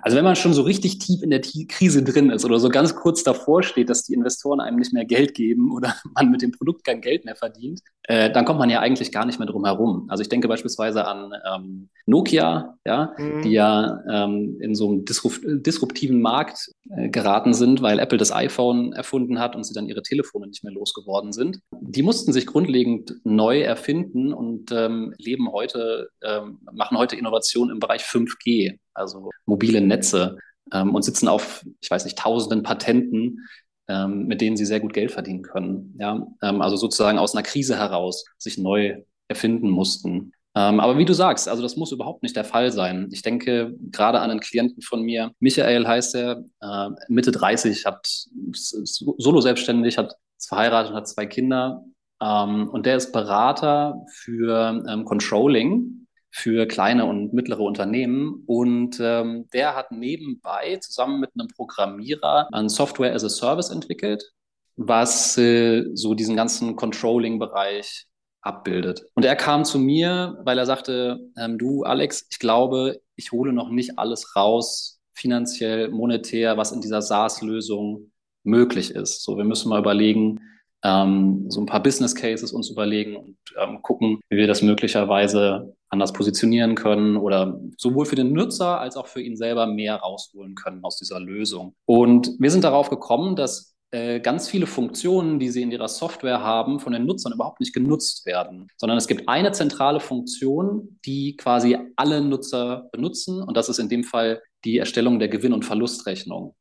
Also 0.02 0.18
wenn 0.18 0.24
man 0.24 0.36
schon 0.36 0.54
so 0.54 0.62
richtig 0.62 1.00
tief 1.00 1.22
in 1.22 1.30
der 1.30 1.42
Krise 1.42 2.04
drin 2.04 2.30
ist 2.30 2.46
oder 2.46 2.60
so 2.60 2.70
ganz 2.70 2.96
kurz 2.96 3.24
davor 3.24 3.64
steht, 3.64 3.90
dass 3.90 4.04
die 4.04 4.14
Investoren 4.14 4.60
einem 4.60 4.78
nicht 4.78 4.94
mehr 4.94 5.06
Geld 5.06 5.34
geben 5.34 5.72
oder 5.72 5.96
man 6.16 6.32
mit 6.32 6.42
dem 6.42 6.52
Produkt 6.52 6.84
kein 6.84 7.02
Geld 7.02 7.26
mehr 7.26 7.36
verdient, 7.36 7.82
äh, 8.04 8.32
dann 8.32 8.46
kommt 8.46 8.60
man 8.60 8.70
ja 8.70 8.80
eigentlich 8.80 9.12
gar 9.12 9.26
nicht 9.26 9.40
mehr 9.40 9.48
drum 9.48 9.66
herum. 9.66 10.06
Also 10.10 10.22
ich 10.22 10.30
denke 10.30 10.48
beispielsweise 10.48 11.06
an 11.06 11.34
ähm, 11.54 11.90
Nokia, 12.06 12.78
ja, 12.86 13.14
mhm. 13.18 13.42
die 13.42 13.52
ja 13.52 14.02
ähm, 14.10 14.58
in 14.62 14.76
so 14.76 14.90
einem 14.90 15.06
disrupt 15.06 15.42
disruptiven 15.46 16.22
Markt 16.22 16.72
äh, 16.90 17.10
geraten 17.10 17.54
sind, 17.54 17.82
weil 17.82 18.00
Apple 18.00 18.18
das 18.18 18.32
iPhone 18.32 18.94
erfunden 18.94 19.40
hat 19.40 19.56
und 19.56 19.64
sie 19.64 19.74
dann 19.74 19.88
ihre 19.88 20.04
Telefone 20.04 20.48
nicht 20.48 20.64
mehr 20.64 20.74
losgeworden 20.74 21.34
sind. 21.34 21.60
Die 21.82 22.04
mussten 22.04 22.32
sich 22.32 22.46
grundlegend 22.46 23.16
neu 23.24 23.62
erfinden 23.62 24.34
und 24.34 24.72
ähm, 24.72 25.14
leben 25.18 25.52
heute, 25.52 26.10
ähm, 26.24 26.60
machen 26.72 26.98
heute 26.98 27.16
Innovation 27.16 27.70
im 27.70 27.80
Bereich 27.80 28.04
5G 28.04 28.78
also 28.96 29.30
mobile 29.46 29.82
Netze, 29.82 30.38
ähm, 30.74 30.96
und 30.96 31.04
sitzen 31.04 31.28
auf, 31.28 31.66
ich 31.80 31.90
weiß 31.90 32.06
nicht, 32.06 32.18
tausenden 32.18 32.64
Patenten, 32.64 33.48
ähm, 33.88 34.26
mit 34.26 34.42
denen 34.42 34.58
sie 34.58 34.66
sehr 34.66 34.80
gut 34.80 34.94
Geld 34.94 35.12
verdienen 35.12 35.44
können. 35.44 35.96
Ja? 36.00 36.28
Ähm, 36.42 36.62
also 36.62 36.76
sozusagen 36.76 37.20
aus 37.20 37.36
einer 37.36 37.44
Krise 37.44 37.78
heraus 37.78 38.26
sich 38.38 38.58
neu 38.58 39.04
erfinden 39.28 39.70
mussten. 39.70 40.32
Ähm, 40.58 40.80
aber 40.80 40.98
wie 40.98 41.06
du 41.06 41.14
sagst, 41.14 41.50
also 41.50 41.62
das 41.62 41.76
muss 41.76 41.92
überhaupt 41.92 42.24
nicht 42.24 42.36
der 42.36 42.46
Fall 42.46 42.72
sein. 42.72 43.10
Ich 43.12 43.22
denke 43.22 43.76
gerade 43.92 44.22
an 44.22 44.32
einen 44.32 44.40
Klienten 44.40 44.82
von 44.82 45.02
mir, 45.02 45.32
Michael 45.40 45.86
heißt 45.86 46.16
er, 46.16 46.46
äh, 46.62 46.90
Mitte 47.10 47.32
30, 47.32 47.86
hat 47.86 48.08
solo 48.52 49.42
selbstständig, 49.42 49.98
hat 49.98 50.16
ist 50.38 50.48
verheiratet 50.48 50.92
und 50.92 50.98
hat 50.98 51.08
zwei 51.08 51.26
Kinder. 51.26 51.84
Ähm, 52.22 52.70
und 52.70 52.86
der 52.86 52.98
ist 52.98 53.12
Berater 53.12 54.02
für 54.10 54.84
ähm, 54.88 55.06
Controlling 55.06 56.05
für 56.36 56.66
kleine 56.66 57.06
und 57.06 57.34
mittlere 57.34 57.62
Unternehmen. 57.62 58.44
Und 58.46 59.00
ähm, 59.00 59.48
der 59.54 59.74
hat 59.74 59.94
nebenbei 59.94 60.76
zusammen 60.82 61.22
mit 61.22 61.30
einem 61.34 61.48
Programmierer 61.48 62.50
ein 62.52 62.68
Software 62.68 63.14
as 63.14 63.24
a 63.24 63.30
Service 63.30 63.70
entwickelt, 63.70 64.34
was 64.76 65.38
äh, 65.38 65.86
so 65.94 66.14
diesen 66.14 66.36
ganzen 66.36 66.76
Controlling-Bereich 66.76 68.08
abbildet. 68.42 69.06
Und 69.14 69.24
er 69.24 69.38
kam 69.38 69.64
zu 69.64 69.80
mir, 69.80 70.38
weil 70.44 70.58
er 70.58 70.66
sagte, 70.66 71.22
ähm, 71.40 71.58
du 71.58 71.84
Alex, 71.84 72.28
ich 72.30 72.40
glaube, 72.40 73.00
ich 73.16 73.32
hole 73.32 73.54
noch 73.54 73.70
nicht 73.70 73.98
alles 73.98 74.36
raus, 74.36 75.00
finanziell, 75.14 75.90
monetär, 75.90 76.58
was 76.58 76.74
in 76.74 76.82
dieser 76.82 77.02
SaaS-Lösung 77.02 78.12
möglich 78.44 78.92
ist. 78.92 79.24
So, 79.24 79.38
wir 79.38 79.46
müssen 79.46 79.70
mal 79.70 79.80
überlegen, 79.80 80.42
ähm, 80.84 81.50
so 81.50 81.62
ein 81.62 81.66
paar 81.66 81.82
Business 81.82 82.14
Cases 82.14 82.52
uns 82.52 82.70
überlegen 82.70 83.16
und 83.16 83.38
ähm, 83.58 83.82
gucken, 83.82 84.20
wie 84.30 84.36
wir 84.36 84.48
das 84.48 84.62
möglicherweise 84.62 85.74
anders 85.96 86.14
positionieren 86.14 86.76
können 86.76 87.18
oder 87.18 87.60
sowohl 87.78 88.06
für 88.06 88.16
den 88.16 88.34
Nutzer 88.34 88.80
als 88.80 88.96
auch 88.98 89.08
für 89.08 89.22
ihn 89.22 89.38
selber 89.38 89.66
mehr 89.66 89.96
rausholen 89.96 90.56
können 90.56 90.84
aus 90.84 90.98
dieser 90.98 91.20
Lösung. 91.20 91.76
Und 91.86 92.32
wir 92.40 92.52
sind 92.52 92.64
darauf 92.64 92.90
gekommen, 92.90 93.36
dass 93.36 93.76
äh, 93.92 94.20
ganz 94.20 94.50
viele 94.50 94.68
Funktionen, 94.68 95.40
die 95.40 95.50
sie 95.50 95.62
in 95.62 95.72
ihrer 95.72 95.88
Software 95.88 96.42
haben, 96.42 96.80
von 96.80 96.92
den 96.92 97.06
Nutzern 97.06 97.34
überhaupt 97.34 97.60
nicht 97.60 97.74
genutzt 97.74 98.26
werden, 98.26 98.68
sondern 98.78 98.98
es 98.98 99.08
gibt 99.08 99.30
eine 99.30 99.52
zentrale 99.52 100.00
Funktion, 100.00 101.00
die 101.06 101.38
quasi 101.38 101.78
alle 101.96 102.22
Nutzer 102.22 102.90
benutzen 102.92 103.42
und 103.42 103.56
das 103.56 103.70
ist 103.70 103.80
in 103.80 103.90
dem 103.90 104.04
Fall 104.04 104.42
die 104.66 104.80
Erstellung 104.80 105.20
der 105.20 105.30
Gewinn- 105.30 105.54
und 105.54 105.64
Verlustrechnung. 105.64 106.56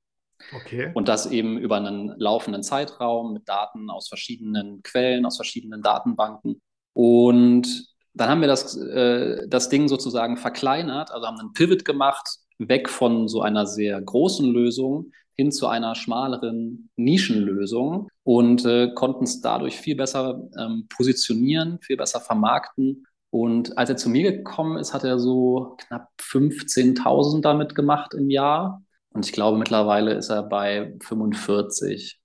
Okay. 0.54 0.90
Und 0.94 1.08
das 1.08 1.26
eben 1.26 1.58
über 1.58 1.76
einen 1.76 2.14
laufenden 2.18 2.62
Zeitraum 2.62 3.32
mit 3.32 3.48
Daten 3.48 3.90
aus 3.90 4.08
verschiedenen 4.08 4.82
Quellen, 4.82 5.26
aus 5.26 5.36
verschiedenen 5.36 5.82
Datenbanken. 5.82 6.60
Und 6.92 7.93
dann 8.14 8.28
haben 8.28 8.40
wir 8.40 8.48
das, 8.48 8.76
äh, 8.76 9.46
das 9.48 9.68
Ding 9.68 9.88
sozusagen 9.88 10.36
verkleinert, 10.36 11.10
also 11.10 11.26
haben 11.26 11.38
einen 11.38 11.52
Pivot 11.52 11.84
gemacht, 11.84 12.26
weg 12.58 12.88
von 12.88 13.28
so 13.28 13.42
einer 13.42 13.66
sehr 13.66 14.00
großen 14.00 14.46
Lösung 14.52 15.10
hin 15.36 15.50
zu 15.50 15.66
einer 15.66 15.96
schmaleren 15.96 16.90
Nischenlösung 16.96 18.08
und 18.22 18.64
äh, 18.64 18.92
konnten 18.94 19.24
es 19.24 19.40
dadurch 19.40 19.76
viel 19.76 19.96
besser 19.96 20.40
ähm, 20.56 20.86
positionieren, 20.88 21.80
viel 21.80 21.96
besser 21.96 22.20
vermarkten. 22.20 23.06
Und 23.30 23.76
als 23.76 23.90
er 23.90 23.96
zu 23.96 24.08
mir 24.08 24.30
gekommen 24.30 24.78
ist, 24.78 24.94
hat 24.94 25.02
er 25.02 25.18
so 25.18 25.76
knapp 25.78 26.08
15.000 26.20 27.40
damit 27.40 27.74
gemacht 27.74 28.14
im 28.14 28.30
Jahr. 28.30 28.82
Und 29.10 29.26
ich 29.26 29.32
glaube, 29.32 29.58
mittlerweile 29.58 30.14
ist 30.14 30.30
er 30.30 30.44
bei 30.44 30.94
45. 31.02 32.20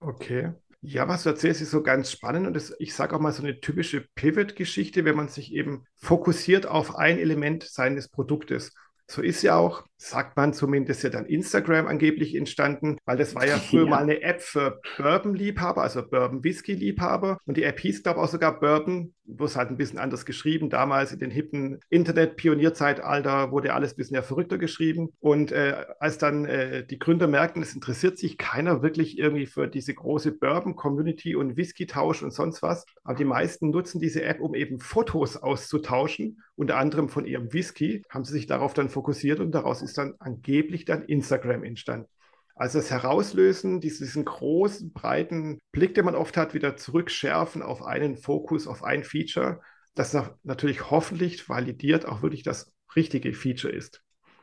Okay. 0.00 0.52
Ja, 0.82 1.08
was 1.08 1.24
du 1.24 1.28
erzählst, 1.30 1.60
ist 1.60 1.70
so 1.72 1.82
ganz 1.82 2.10
spannend 2.10 2.46
und 2.46 2.54
das, 2.54 2.74
ich 2.78 2.94
sage 2.94 3.14
auch 3.14 3.20
mal 3.20 3.32
so 3.32 3.42
eine 3.42 3.60
typische 3.60 4.00
Pivot-Geschichte, 4.14 5.04
wenn 5.04 5.14
man 5.16 5.28
sich 5.28 5.52
eben 5.52 5.84
fokussiert 5.96 6.64
auf 6.66 6.96
ein 6.96 7.18
Element 7.18 7.64
seines 7.64 8.08
Produktes. 8.08 8.72
So 9.10 9.22
ist 9.22 9.42
ja 9.42 9.56
auch, 9.56 9.82
sagt 9.96 10.36
man 10.36 10.52
zumindest 10.52 11.02
ja 11.02 11.10
dann 11.10 11.26
Instagram 11.26 11.88
angeblich 11.88 12.36
entstanden, 12.36 12.96
weil 13.06 13.16
das 13.16 13.34
war 13.34 13.44
ja 13.44 13.56
früher 13.58 13.82
ja. 13.82 13.90
mal 13.90 14.02
eine 14.02 14.22
App 14.22 14.40
für 14.40 14.80
Bourbon-Liebhaber, 14.98 15.82
also 15.82 16.08
Bourbon-Whisky-Liebhaber. 16.08 17.38
Und 17.44 17.56
die 17.56 17.64
App 17.64 17.80
hieß, 17.80 18.04
glaube 18.04 18.20
ich, 18.20 18.24
auch 18.24 18.30
sogar 18.30 18.60
Bourbon, 18.60 19.12
wo 19.24 19.46
es 19.46 19.56
halt 19.56 19.70
ein 19.70 19.76
bisschen 19.76 19.98
anders 19.98 20.24
geschrieben. 20.24 20.70
Damals 20.70 21.10
in 21.12 21.18
den 21.18 21.32
hippen 21.32 21.80
Internet-Pionierzeitalter 21.88 23.50
wurde 23.50 23.74
alles 23.74 23.94
ein 23.94 23.96
bisschen 23.96 24.14
ja 24.14 24.22
verrückter 24.22 24.58
geschrieben. 24.58 25.08
Und 25.18 25.50
äh, 25.50 25.74
als 25.98 26.18
dann 26.18 26.44
äh, 26.44 26.86
die 26.86 27.00
Gründer 27.00 27.26
merkten, 27.26 27.62
es 27.62 27.74
interessiert 27.74 28.16
sich 28.16 28.38
keiner 28.38 28.80
wirklich 28.82 29.18
irgendwie 29.18 29.46
für 29.46 29.66
diese 29.66 29.92
große 29.92 30.30
Bourbon-Community 30.38 31.34
und 31.34 31.56
Whisky-Tausch 31.56 32.22
und 32.22 32.30
sonst 32.30 32.62
was. 32.62 32.86
Aber 33.02 33.18
die 33.18 33.24
meisten 33.24 33.70
nutzen 33.70 34.00
diese 34.00 34.22
App, 34.22 34.40
um 34.40 34.54
eben 34.54 34.78
Fotos 34.78 35.36
auszutauschen, 35.36 36.40
unter 36.60 36.76
anderem 36.76 37.08
von 37.08 37.24
ihrem 37.24 37.54
Whisky, 37.54 38.02
haben 38.10 38.24
sie 38.24 38.34
sich 38.34 38.46
darauf 38.46 38.74
dann 38.74 38.90
fokussiert 38.90 39.40
und 39.40 39.52
daraus 39.52 39.80
ist 39.80 39.96
dann 39.96 40.14
angeblich 40.18 40.84
dann 40.84 41.02
Instagram 41.02 41.64
entstanden. 41.64 42.06
Also 42.54 42.78
das 42.78 42.90
Herauslösen, 42.90 43.80
diesen 43.80 44.26
großen, 44.26 44.92
breiten 44.92 45.58
Blick, 45.72 45.94
den 45.94 46.04
man 46.04 46.14
oft 46.14 46.36
hat, 46.36 46.52
wieder 46.52 46.76
zurückschärfen 46.76 47.62
auf 47.62 47.82
einen 47.82 48.18
Fokus, 48.18 48.66
auf 48.66 48.84
ein 48.84 49.04
Feature, 49.04 49.62
das 49.94 50.14
natürlich 50.42 50.90
hoffentlich 50.90 51.48
validiert 51.48 52.04
auch 52.04 52.20
wirklich 52.20 52.42
das 52.42 52.70
richtige 52.94 53.32
Feature 53.32 53.72
ist. 53.72 54.02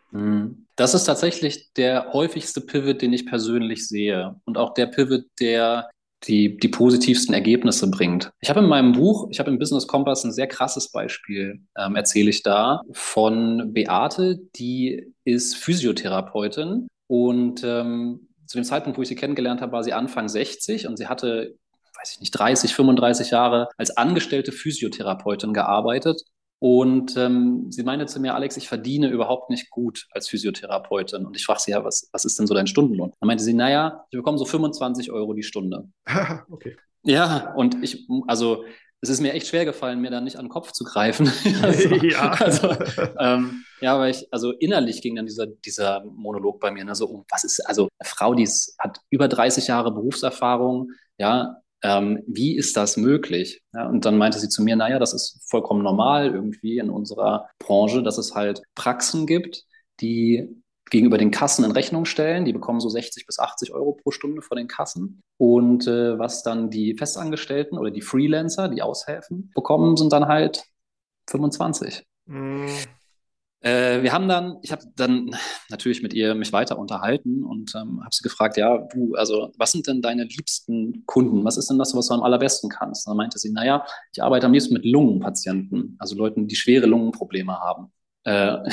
Mhm. 0.10 0.66
Das 0.76 0.96
ist 0.96 1.04
tatsächlich 1.04 1.72
der 1.74 2.14
häufigste 2.14 2.62
Pivot, 2.62 3.04
den 3.04 3.14
ich 3.14 3.28
persönlich 3.28 3.88
sehe. 3.88 4.36
Und 4.46 4.58
auch 4.58 4.74
der 4.74 4.88
Pivot, 4.88 5.26
der 5.40 5.88
die, 6.24 6.58
die 6.58 6.68
positivsten 6.68 7.34
Ergebnisse 7.34 7.90
bringt. 7.90 8.32
Ich 8.40 8.50
habe 8.50 8.60
in 8.60 8.68
meinem 8.68 8.94
Buch, 8.94 9.28
ich 9.32 9.40
habe 9.40 9.52
im 9.52 9.60
Business 9.60 9.88
Compass 9.88 10.24
ein 10.24 10.34
sehr 10.34 10.48
krasses 10.48 10.92
Beispiel, 10.92 11.62
ähm, 11.78 11.96
erzähle 11.96 12.30
ich 12.30 12.44
da, 12.44 12.82
von 12.92 13.74
Beate, 13.74 14.40
die 14.56 15.14
ist 15.24 15.56
Physiotherapeutin 15.56 16.88
und 17.08 17.64
ähm, 17.64 18.28
zu 18.46 18.58
dem 18.58 18.64
Zeitpunkt, 18.64 18.98
wo 18.98 19.02
ich 19.02 19.10
sie 19.10 19.16
kennengelernt 19.16 19.62
habe, 19.62 19.74
war 19.74 19.84
sie 19.84 19.94
Anfang 19.94 20.28
60 20.28 20.88
und 20.88 20.98
sie 20.98 21.08
hatte, 21.08 21.56
weiß 22.00 22.14
ich 22.14 22.20
nicht, 22.20 22.32
30, 22.32 22.74
35 22.74 23.32
Jahre 23.32 23.70
als 23.78 23.96
angestellte 23.96 24.52
Physiotherapeutin 24.52 25.54
gearbeitet 25.54 26.22
und 26.60 27.16
ähm, 27.18 27.72
sie 27.72 27.84
meinte 27.84 28.08
zu 28.08 28.20
mir, 28.20 28.34
Alex, 28.34 28.58
ich 28.58 28.68
verdiene 28.68 29.10
überhaupt 29.10 29.50
nicht 29.50 29.70
gut 29.70 30.08
als 30.12 30.28
Physiotherapeutin. 30.28 31.26
Und 31.26 31.36
ich 31.36 31.46
frage 31.46 31.60
sie, 31.60 31.72
ja, 31.72 31.84
was, 31.84 32.10
was 32.12 32.26
ist 32.26 32.40
denn 32.40 32.48
so 32.48 32.56
dein 32.56 32.68
Stundenlohn? 32.68 33.12
Dann 33.20 33.28
meinte 33.28 33.44
sie, 33.44 33.54
naja, 33.54 34.06
ich 34.10 34.18
bekomme 34.18 34.40
so 34.40 34.46
25 34.46 35.12
Euro 35.12 35.34
die 35.34 35.44
Stunde. 35.44 35.88
okay. 36.50 36.76
Ja, 37.04 37.54
und 37.54 37.84
ich, 37.84 38.08
also 38.28 38.66
es 39.02 39.10
ist 39.10 39.22
mir 39.22 39.34
echt 39.34 39.48
schwer 39.48 39.66
gefallen, 39.66 40.02
mir 40.02 40.10
da 40.10 40.20
nicht 40.20 40.38
an 40.38 40.46
den 40.46 40.50
Kopf 40.50 40.72
zu 40.72 40.84
greifen. 40.84 41.32
also, 41.62 41.96
ja. 41.96 42.32
Also, 42.32 42.76
ähm, 43.20 43.64
ja, 43.80 44.00
weil 44.00 44.12
ich, 44.12 44.28
also 44.32 44.52
innerlich 44.54 45.04
ging 45.04 45.16
dann 45.16 45.28
dieser, 45.28 45.46
dieser 45.46 46.04
Monolog 46.06 46.60
bei 46.60 46.72
mir, 46.72 46.84
ne, 46.84 46.96
so, 46.96 47.08
oh, 47.08 47.26
was 47.30 47.44
ist, 47.44 47.60
also 47.68 47.88
eine 48.00 48.10
Frau, 48.10 48.34
die 48.34 48.44
ist, 48.44 48.76
hat 48.80 49.00
über 49.12 49.28
30 49.28 49.68
Jahre 49.68 49.94
Berufserfahrung, 49.94 50.90
ja, 51.20 51.58
ähm, 51.84 52.24
wie 52.28 52.56
ist 52.56 52.76
das 52.76 52.98
möglich? 52.98 53.62
Ja, 53.74 53.88
und 53.88 54.06
dann 54.06 54.18
meinte 54.18 54.40
sie 54.40 54.50
zu 54.50 54.64
mir, 54.64 54.76
naja, 54.76 55.00
das 55.00 55.14
ist 55.14 55.42
vollkommen 55.50 55.84
normal 55.84 56.34
irgendwie 56.34 56.80
in 56.80 56.90
unserer 56.90 57.50
Branche, 57.60 58.04
dass 58.04 58.18
es 58.18 58.36
halt 58.36 58.62
Praxen 58.76 59.28
gibt, 59.28 59.64
die 60.02 60.64
gegenüber 60.90 61.18
den 61.18 61.32
Kassen 61.32 61.66
in 61.66 61.72
Rechnung 61.72 62.06
stellen. 62.06 62.46
Die 62.46 62.54
bekommen 62.54 62.80
so 62.80 62.90
60 62.90 63.26
bis 63.26 63.40
80 63.40 63.74
Euro 63.74 63.94
pro 63.94 64.12
Stunde 64.12 64.42
von 64.42 64.58
den 64.58 64.68
Kassen. 64.68 65.22
Und 65.38 65.88
äh, 65.88 66.18
was 66.18 66.44
dann 66.44 66.70
die 66.70 66.96
Festangestellten 66.96 67.78
oder 67.78 67.92
die 67.92 68.02
Freelancer, 68.02 68.70
die 68.70 68.82
aushelfen, 68.82 69.52
bekommen, 69.54 69.98
sind 69.98 70.14
dann 70.14 70.28
halt 70.28 70.64
25. 71.30 72.06
Mm. 72.26 72.68
Äh, 73.68 74.02
wir 74.02 74.14
haben 74.14 74.30
dann, 74.30 74.58
ich 74.62 74.72
habe 74.72 74.84
dann 74.96 75.36
natürlich 75.70 76.02
mit 76.02 76.14
ihr 76.14 76.36
mich 76.36 76.54
weiter 76.54 76.80
unterhalten 76.80 77.44
und 77.44 77.76
ähm, 77.76 78.00
habe 78.02 78.16
sie 78.16 78.24
gefragt, 78.24 78.56
ja, 78.56 78.78
du, 78.94 79.16
also 79.16 79.52
was 79.58 79.74
sind 79.74 79.88
denn 79.88 80.02
deine 80.02 80.24
liebsten 80.24 81.04
Kunden? 81.06 81.44
Was 81.44 81.58
ist 81.58 81.70
denn 81.70 81.78
das, 81.78 81.94
was 81.94 82.08
du 82.08 82.14
am 82.14 82.24
allerbesten 82.24 82.70
kannst? 82.70 83.06
Und 83.06 83.12
dann 83.12 83.18
meinte 83.18 83.40
sie, 83.40 83.52
naja, 83.52 83.86
ich 84.14 84.24
arbeite 84.24 84.46
am 84.46 84.54
liebsten 84.54 84.74
mit 84.74 84.86
Lungenpatienten, 84.86 85.98
also 86.00 86.16
Leuten, 86.16 86.48
die 86.48 86.56
schwere 86.56 86.86
Lungenprobleme 86.86 87.60
haben. 87.60 87.92
Äh, 88.24 88.58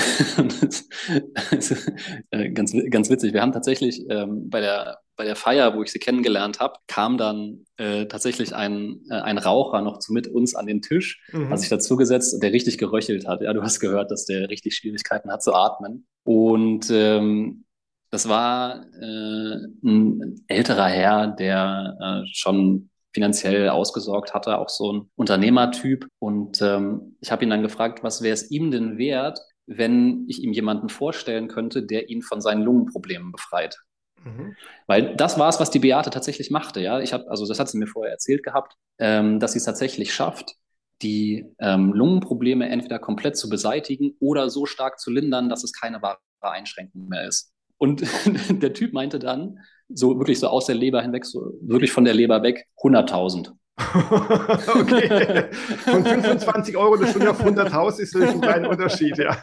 äh, 2.31 2.51
ganz, 2.51 2.73
ganz 2.91 3.11
witzig. 3.11 3.33
Wir 3.33 3.43
haben 3.43 3.53
tatsächlich 3.53 4.05
ähm, 4.09 4.49
bei, 4.49 4.61
der, 4.61 4.99
bei 5.16 5.25
der 5.25 5.37
Feier, 5.37 5.76
wo 5.76 5.83
ich 5.83 5.92
sie 5.92 5.99
kennengelernt 5.99 6.61
habe, 6.61 6.78
kam 6.87 7.18
dann 7.18 7.64
äh, 7.76 8.06
tatsächlich 8.06 8.54
ein, 8.54 9.00
äh, 9.11 9.14
ein 9.14 9.38
Raucher 9.38 9.80
noch 9.80 9.99
zu 9.99 10.12
mit 10.12 10.26
uns 10.26 10.54
an 10.54 10.66
den 10.66 10.83
Tisch, 10.83 11.23
mhm. 11.33 11.50
hat 11.50 11.61
sich 11.61 11.68
dazugesetzt, 11.68 12.42
der 12.42 12.52
richtig 12.52 12.78
geröchelt 12.78 13.26
hat. 13.26 13.40
Ja, 13.42 13.52
du 13.52 13.62
hast 13.62 13.80
gehört, 13.80 14.11
dass 14.11 14.25
der 14.25 14.50
richtig 14.50 14.76
Schwierigkeiten 14.76 15.30
hat 15.30 15.42
zu 15.42 15.54
atmen. 15.54 16.06
Und 16.25 16.90
ähm, 16.90 17.64
das 18.11 18.28
war 18.28 18.87
äh, 19.00 19.66
ein 19.83 20.44
älterer 20.49 20.87
Herr, 20.87 21.28
der 21.28 22.25
äh, 22.25 22.26
schon 22.33 22.90
finanziell 23.12 23.68
ausgesorgt 23.68 24.35
hatte, 24.35 24.59
auch 24.59 24.68
so 24.68 24.92
ein 24.92 25.11
Unternehmertyp. 25.14 26.06
Und 26.18 26.61
ähm, 26.61 27.16
ich 27.21 27.30
habe 27.30 27.44
ihn 27.44 27.50
dann 27.50 27.62
gefragt, 27.62 28.02
was 28.02 28.23
wäre 28.23 28.35
es 28.35 28.50
ihm 28.50 28.71
denn 28.71 28.99
wert, 28.99 29.40
wenn 29.66 30.26
ich 30.28 30.42
ihm 30.42 30.52
jemanden 30.52 30.88
vorstellen 30.88 31.49
könnte, 31.49 31.85
der 31.85 32.11
ihn 32.11 32.23
von 32.23 32.40
seinen 32.40 32.62
Lungenproblemen 32.62 33.33
befreit. 33.33 33.78
Mhm. 34.25 34.57
Weil 34.87 35.14
das 35.16 35.38
war 35.38 35.49
es, 35.49 35.61
was 35.61 35.71
die 35.71 35.78
Beate 35.78 36.11
tatsächlich 36.11 36.50
machte. 36.50 36.81
Ja, 36.81 37.00
ich 37.00 37.12
habe, 37.12 37.28
also 37.28 37.47
das 37.47 37.59
hat 37.59 37.69
sie 37.69 37.78
mir 37.78 37.87
vorher 37.87 38.12
erzählt 38.12 38.43
gehabt, 38.43 38.75
ähm, 38.99 39.38
dass 39.40 39.52
sie 39.52 39.59
es 39.59 39.64
tatsächlich 39.64 40.12
schafft, 40.14 40.57
die 41.02 41.45
ähm, 41.59 41.93
Lungenprobleme 41.93 42.69
entweder 42.69 42.99
komplett 42.99 43.37
zu 43.37 43.49
beseitigen 43.49 44.16
oder 44.21 44.50
so 44.50 44.66
stark 44.66 44.99
zu 44.99 45.11
lindern, 45.11 45.49
dass 45.49 45.64
es 45.64 45.73
keine 45.73 46.02
wahre 46.02 46.19
Einschränkung 46.40 47.09
mehr 47.09 47.26
ist. 47.26 47.52
Und 47.78 48.02
der 48.62 48.73
Typ 48.73 48.93
meinte 48.93 49.19
dann, 49.19 49.59
so 49.88 50.19
wirklich 50.19 50.40
so 50.40 50.49
aus 50.49 50.66
der 50.66 50.75
Leber 50.75 51.02
hinweg, 51.02 51.26
so 51.26 51.52
wirklich 51.61 51.93
von 51.93 52.04
der 52.04 52.14
Leber 52.14 52.43
weg, 52.43 52.66
100.000. 52.83 53.52
okay. 54.81 55.50
Von 55.78 56.04
25 56.04 56.76
Euro 56.76 56.95
eine 56.95 57.09
Stunde 57.09 57.31
auf 57.31 57.45
100.000 57.45 58.00
ist 58.00 58.14
natürlich 58.14 58.35
ein 58.37 58.40
kleiner 58.40 58.71
Unterschied, 58.71 59.19
ja. 59.19 59.37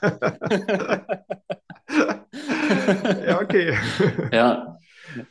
ja, 3.28 3.42
okay. 3.42 3.78
Ja. 4.32 4.78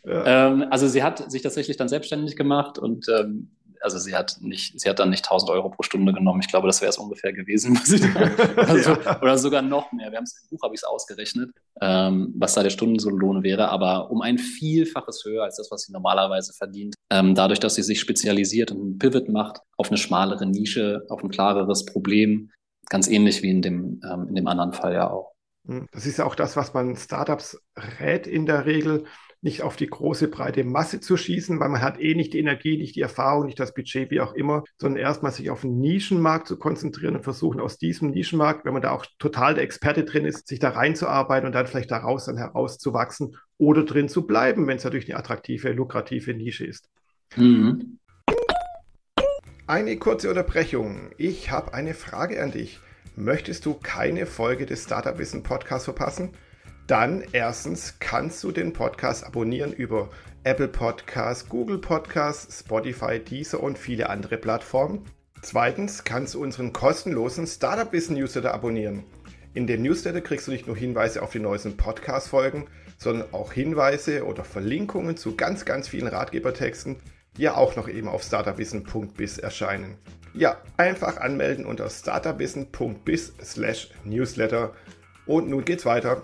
ja. 0.04 0.46
Ähm, 0.48 0.66
also 0.70 0.88
sie 0.88 1.02
hat 1.02 1.30
sich 1.30 1.42
tatsächlich 1.42 1.76
dann 1.76 1.88
selbstständig 1.88 2.36
gemacht 2.36 2.78
und 2.78 3.06
ähm, 3.08 3.50
also 3.80 3.98
sie 3.98 4.14
hat 4.14 4.36
nicht, 4.40 4.78
sie 4.78 4.88
hat 4.88 4.98
dann 4.98 5.10
nicht 5.10 5.24
1000 5.24 5.50
Euro 5.50 5.70
pro 5.70 5.82
Stunde 5.82 6.12
genommen. 6.12 6.40
Ich 6.40 6.48
glaube, 6.48 6.66
das 6.66 6.80
wäre 6.80 6.90
es 6.90 6.98
ungefähr 6.98 7.32
gewesen. 7.32 7.78
also, 8.56 8.92
ja. 8.92 9.20
Oder 9.20 9.38
sogar 9.38 9.62
noch 9.62 9.90
mehr. 9.92 10.10
Wir 10.10 10.18
haben 10.18 10.24
es 10.24 10.42
im 10.42 10.48
Buch 10.50 10.62
habe 10.62 10.74
ich 10.74 10.80
es 10.80 10.84
ausgerechnet, 10.84 11.50
ähm, 11.80 12.34
was 12.36 12.54
da 12.54 12.62
der 12.62 12.70
Stundenlohn 12.70 13.42
wäre, 13.42 13.68
aber 13.68 14.10
um 14.10 14.20
ein 14.20 14.38
Vielfaches 14.38 15.24
höher 15.24 15.44
als 15.44 15.56
das, 15.56 15.70
was 15.70 15.82
sie 15.82 15.92
normalerweise 15.92 16.52
verdient. 16.52 16.94
Ähm, 17.10 17.34
dadurch, 17.34 17.60
dass 17.60 17.74
sie 17.74 17.82
sich 17.82 18.00
spezialisiert 18.00 18.70
und 18.70 18.80
einen 18.80 18.98
Pivot 18.98 19.28
macht 19.28 19.60
auf 19.76 19.88
eine 19.88 19.98
schmalere 19.98 20.46
Nische, 20.46 21.04
auf 21.08 21.22
ein 21.22 21.30
klareres 21.30 21.86
Problem, 21.86 22.50
ganz 22.88 23.08
ähnlich 23.08 23.42
wie 23.42 23.50
in 23.50 23.62
dem, 23.62 24.00
ähm, 24.04 24.28
in 24.28 24.34
dem 24.34 24.46
anderen 24.46 24.72
Fall 24.72 24.92
ja 24.92 25.10
auch. 25.10 25.29
Hm, 25.66 25.86
das 25.92 26.06
ist 26.06 26.18
ja 26.18 26.24
auch 26.24 26.34
das, 26.34 26.56
was 26.56 26.74
man 26.74 26.96
Startups 26.96 27.60
rät 28.00 28.26
in 28.26 28.46
der 28.46 28.66
Regel 28.66 29.04
nicht 29.42 29.62
auf 29.62 29.76
die 29.76 29.86
große 29.86 30.28
breite 30.28 30.64
Masse 30.64 31.00
zu 31.00 31.16
schießen, 31.16 31.58
weil 31.60 31.70
man 31.70 31.80
hat 31.80 31.98
eh 31.98 32.14
nicht 32.14 32.34
die 32.34 32.38
Energie, 32.38 32.76
nicht 32.76 32.94
die 32.94 33.00
Erfahrung, 33.00 33.46
nicht 33.46 33.58
das 33.58 33.72
Budget, 33.72 34.10
wie 34.10 34.20
auch 34.20 34.34
immer, 34.34 34.64
sondern 34.76 35.00
erstmal 35.00 35.32
sich 35.32 35.50
auf 35.50 35.64
einen 35.64 35.80
Nischenmarkt 35.80 36.46
zu 36.46 36.58
konzentrieren 36.58 37.16
und 37.16 37.22
versuchen 37.22 37.60
aus 37.60 37.78
diesem 37.78 38.10
Nischenmarkt, 38.10 38.64
wenn 38.64 38.74
man 38.74 38.82
da 38.82 38.90
auch 38.90 39.06
total 39.18 39.54
der 39.54 39.64
Experte 39.64 40.04
drin 40.04 40.26
ist, 40.26 40.46
sich 40.46 40.58
da 40.58 40.70
reinzuarbeiten 40.70 41.46
und 41.46 41.54
dann 41.54 41.66
vielleicht 41.66 41.90
daraus 41.90 42.26
dann 42.26 42.36
herauszuwachsen 42.36 43.36
oder 43.56 43.84
drin 43.84 44.08
zu 44.08 44.26
bleiben, 44.26 44.66
wenn 44.66 44.76
es 44.76 44.84
natürlich 44.84 45.08
eine 45.08 45.18
attraktive, 45.18 45.72
lukrative 45.72 46.34
Nische 46.34 46.66
ist. 46.66 46.90
Mhm. 47.36 47.98
Eine 49.66 49.96
kurze 49.98 50.28
Unterbrechung. 50.28 51.12
Ich 51.16 51.50
habe 51.50 51.72
eine 51.72 51.94
Frage 51.94 52.42
an 52.42 52.50
dich. 52.50 52.80
Möchtest 53.16 53.66
du 53.66 53.74
keine 53.74 54.24
Folge 54.24 54.66
des 54.66 54.84
Startup 54.84 55.18
Wissen 55.18 55.42
Podcasts 55.42 55.84
verpassen? 55.84 56.30
Dann 56.86 57.24
erstens 57.32 57.98
kannst 57.98 58.42
du 58.44 58.52
den 58.52 58.72
Podcast 58.72 59.24
abonnieren 59.24 59.72
über 59.72 60.10
Apple 60.44 60.68
Podcasts, 60.68 61.48
Google 61.48 61.78
Podcasts, 61.78 62.60
Spotify, 62.60 63.18
Deezer 63.18 63.62
und 63.62 63.78
viele 63.78 64.08
andere 64.08 64.38
Plattformen. 64.38 65.04
Zweitens 65.42 66.04
kannst 66.04 66.34
du 66.34 66.42
unseren 66.42 66.72
kostenlosen 66.72 67.46
Startup 67.46 67.92
Wissen 67.92 68.16
Newsletter 68.16 68.54
abonnieren. 68.54 69.04
In 69.54 69.66
dem 69.66 69.82
Newsletter 69.82 70.20
kriegst 70.20 70.46
du 70.46 70.52
nicht 70.52 70.68
nur 70.68 70.76
Hinweise 70.76 71.22
auf 71.22 71.32
die 71.32 71.40
neuesten 71.40 71.76
Podcast-Folgen, 71.76 72.68
sondern 72.96 73.32
auch 73.32 73.52
Hinweise 73.52 74.24
oder 74.24 74.44
Verlinkungen 74.44 75.16
zu 75.16 75.34
ganz, 75.34 75.64
ganz 75.64 75.88
vielen 75.88 76.06
Ratgebertexten, 76.06 76.96
ja 77.36 77.56
auch 77.56 77.76
noch 77.76 77.88
eben 77.88 78.08
auf 78.08 78.22
startupwissen.biz 78.22 79.38
erscheinen. 79.38 79.96
Ja, 80.34 80.60
einfach 80.76 81.16
anmelden 81.16 81.66
unter 81.66 81.88
startupwissen.biz 81.90 83.34
slash 83.42 83.90
newsletter. 84.04 84.74
Und 85.26 85.48
nun 85.48 85.64
geht's 85.64 85.84
weiter. 85.84 86.22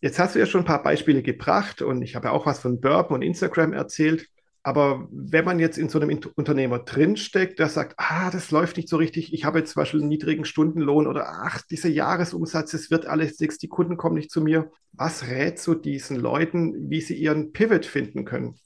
Jetzt 0.00 0.18
hast 0.18 0.34
du 0.34 0.38
ja 0.38 0.46
schon 0.46 0.62
ein 0.62 0.66
paar 0.66 0.82
Beispiele 0.82 1.22
gebracht 1.22 1.82
und 1.82 2.02
ich 2.02 2.14
habe 2.14 2.28
ja 2.28 2.32
auch 2.32 2.46
was 2.46 2.60
von 2.60 2.80
Burp 2.80 3.10
und 3.10 3.22
Instagram 3.22 3.72
erzählt. 3.72 4.28
Aber 4.62 5.08
wenn 5.10 5.44
man 5.44 5.58
jetzt 5.58 5.78
in 5.78 5.88
so 5.88 5.98
einem 5.98 6.20
Unternehmer 6.36 6.80
drinsteckt, 6.80 7.58
der 7.58 7.68
sagt, 7.68 7.94
ah, 7.96 8.30
das 8.30 8.50
läuft 8.50 8.76
nicht 8.76 8.88
so 8.88 8.96
richtig, 8.96 9.32
ich 9.32 9.44
habe 9.44 9.60
jetzt 9.60 9.72
zum 9.72 9.80
Beispiel 9.80 10.00
einen 10.00 10.08
niedrigen 10.08 10.44
Stundenlohn 10.44 11.06
oder 11.06 11.26
ach, 11.42 11.62
dieser 11.62 11.88
Jahresumsatz, 11.88 12.74
es 12.74 12.90
wird 12.90 13.06
alles 13.06 13.38
nichts, 13.40 13.58
die 13.58 13.68
Kunden 13.68 13.96
kommen 13.96 14.16
nicht 14.16 14.30
zu 14.30 14.40
mir. 14.40 14.70
Was 14.92 15.28
rätst 15.28 15.66
du 15.66 15.74
diesen 15.74 16.16
Leuten, 16.16 16.90
wie 16.90 17.00
sie 17.00 17.14
ihren 17.14 17.52
Pivot 17.52 17.86
finden 17.86 18.24
können? 18.24 18.56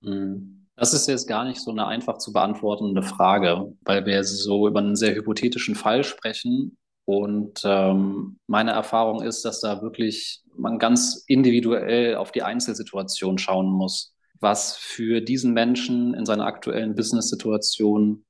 Mhm. 0.00 0.66
Das 0.76 0.94
ist 0.94 1.08
jetzt 1.08 1.28
gar 1.28 1.44
nicht 1.44 1.60
so 1.60 1.70
eine 1.70 1.86
einfach 1.86 2.18
zu 2.18 2.32
beantwortende 2.32 3.02
Frage, 3.02 3.72
weil 3.82 4.06
wir 4.06 4.24
so 4.24 4.66
über 4.66 4.78
einen 4.80 4.96
sehr 4.96 5.14
hypothetischen 5.14 5.74
Fall 5.74 6.04
sprechen. 6.04 6.78
Und 7.04 7.60
ähm, 7.64 8.38
meine 8.46 8.70
Erfahrung 8.70 9.22
ist, 9.22 9.44
dass 9.44 9.60
da 9.60 9.82
wirklich 9.82 10.42
man 10.56 10.78
ganz 10.78 11.24
individuell 11.26 12.14
auf 12.16 12.32
die 12.32 12.42
Einzelsituation 12.42 13.36
schauen 13.36 13.66
muss 13.66 14.14
was 14.40 14.76
für 14.76 15.20
diesen 15.20 15.52
Menschen 15.52 16.14
in 16.14 16.24
seiner 16.24 16.46
aktuellen 16.46 16.94
Business-Situation 16.94 18.24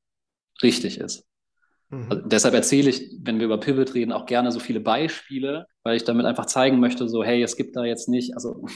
richtig 0.63 0.99
ist. 0.99 1.25
Mhm. 1.89 2.07
Also 2.11 2.23
deshalb 2.27 2.55
erzähle 2.55 2.91
ich, 2.91 3.17
wenn 3.23 3.39
wir 3.39 3.47
über 3.47 3.61
Pivot 3.61 3.95
reden, 3.95 4.13
auch 4.13 4.27
gerne 4.27 4.53
so 4.53 4.59
viele 4.59 4.81
Beispiele, 4.81 5.67
weil 5.83 5.97
ich 5.97 6.05
damit 6.05 6.27
einfach 6.27 6.47
zeigen 6.47 6.81
möchte, 6.81 7.09
so, 7.09 7.25
hey, 7.25 7.43
es 7.43 7.57
gibt 7.57 7.77
da 7.77 7.85
jetzt 7.85 8.09
nicht, 8.09 8.35
also 8.35 8.67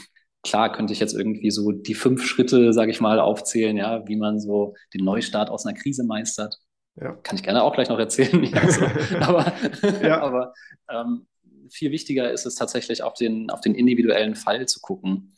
klar 0.45 0.71
könnte 0.71 0.93
ich 0.93 0.99
jetzt 0.99 1.13
irgendwie 1.13 1.51
so 1.51 1.71
die 1.71 1.95
fünf 1.95 2.25
Schritte, 2.25 2.71
sage 2.71 2.91
ich 2.91 3.01
mal, 3.01 3.19
aufzählen, 3.19 3.75
ja, 3.75 4.07
wie 4.07 4.15
man 4.15 4.39
so 4.39 4.75
den 4.93 5.03
Neustart 5.03 5.49
aus 5.49 5.65
einer 5.65 5.75
Krise 5.77 6.05
meistert. 6.05 6.57
Ja. 6.95 7.13
Kann 7.23 7.35
ich 7.35 7.43
gerne 7.43 7.63
auch 7.63 7.73
gleich 7.73 7.89
noch 7.89 7.99
erzählen. 7.99 8.43
Ja, 8.43 8.71
so. 8.71 8.85
aber 9.19 9.53
ja. 10.01 10.21
aber 10.21 10.53
ähm, 10.89 11.27
viel 11.69 11.91
wichtiger 11.91 12.31
ist 12.31 12.45
es 12.45 12.55
tatsächlich 12.55 13.03
auf 13.03 13.15
den, 13.15 13.49
auf 13.49 13.61
den 13.61 13.75
individuellen 13.75 14.35
Fall 14.35 14.65
zu 14.67 14.79
gucken. 14.79 15.33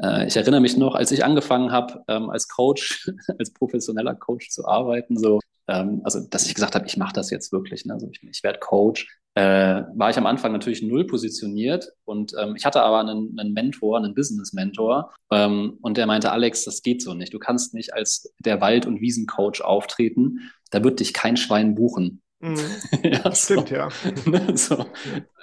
Äh, 0.00 0.26
ich 0.26 0.36
erinnere 0.36 0.60
mich 0.60 0.76
noch, 0.76 0.94
als 0.94 1.10
ich 1.10 1.24
angefangen 1.24 1.72
habe, 1.72 2.02
ähm, 2.08 2.30
als 2.30 2.48
Coach, 2.48 3.10
als 3.38 3.52
professioneller 3.52 4.14
Coach 4.14 4.50
zu 4.50 4.66
arbeiten, 4.66 5.18
so, 5.18 5.40
ähm, 5.68 6.00
also 6.04 6.20
dass 6.20 6.46
ich 6.46 6.54
gesagt 6.54 6.74
habe, 6.74 6.86
ich 6.86 6.96
mache 6.96 7.14
das 7.14 7.30
jetzt 7.30 7.52
wirklich, 7.52 7.84
ne? 7.84 7.94
also 7.94 8.08
ich, 8.10 8.22
ich 8.22 8.42
werde 8.42 8.60
Coach, 8.60 9.06
äh, 9.36 9.84
war 9.94 10.08
ich 10.08 10.16
am 10.16 10.24
Anfang 10.24 10.52
natürlich 10.52 10.80
null 10.80 11.06
positioniert 11.06 11.92
und 12.06 12.32
ähm, 12.40 12.56
ich 12.56 12.64
hatte 12.64 12.80
aber 12.80 13.00
einen, 13.00 13.38
einen 13.38 13.52
Mentor, 13.52 13.98
einen 13.98 14.14
Business-Mentor 14.14 15.12
ähm, 15.30 15.76
und 15.82 15.98
der 15.98 16.06
meinte, 16.06 16.32
Alex, 16.32 16.64
das 16.64 16.80
geht 16.80 17.02
so 17.02 17.12
nicht. 17.12 17.34
Du 17.34 17.38
kannst 17.38 17.74
nicht 17.74 17.92
als 17.92 18.32
der 18.38 18.62
Wald- 18.62 18.86
und 18.86 19.02
Wiesencoach 19.02 19.60
auftreten, 19.62 20.50
da 20.70 20.82
wird 20.82 21.00
dich 21.00 21.12
kein 21.12 21.36
Schwein 21.36 21.74
buchen. 21.74 22.22
Mhm. 22.40 22.56
ja, 23.02 23.30
Stimmt, 23.34 23.70
ja. 23.70 23.90
so. 24.54 24.86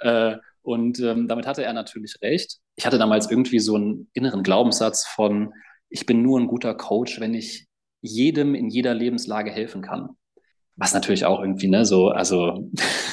Äh, 0.00 0.38
und 0.62 0.98
ähm, 0.98 1.28
damit 1.28 1.46
hatte 1.46 1.62
er 1.62 1.72
natürlich 1.72 2.16
recht. 2.20 2.58
Ich 2.74 2.86
hatte 2.86 2.98
damals 2.98 3.30
irgendwie 3.30 3.60
so 3.60 3.76
einen 3.76 4.10
inneren 4.12 4.42
Glaubenssatz 4.42 5.06
von, 5.06 5.52
ich 5.88 6.04
bin 6.04 6.20
nur 6.20 6.40
ein 6.40 6.48
guter 6.48 6.74
Coach, 6.74 7.20
wenn 7.20 7.34
ich 7.34 7.68
jedem 8.00 8.56
in 8.56 8.70
jeder 8.70 8.92
Lebenslage 8.92 9.52
helfen 9.52 9.82
kann. 9.82 10.16
Was 10.76 10.92
natürlich 10.92 11.24
auch 11.24 11.40
irgendwie, 11.40 11.68
ne, 11.68 11.84
so, 11.84 12.08
also. 12.08 12.68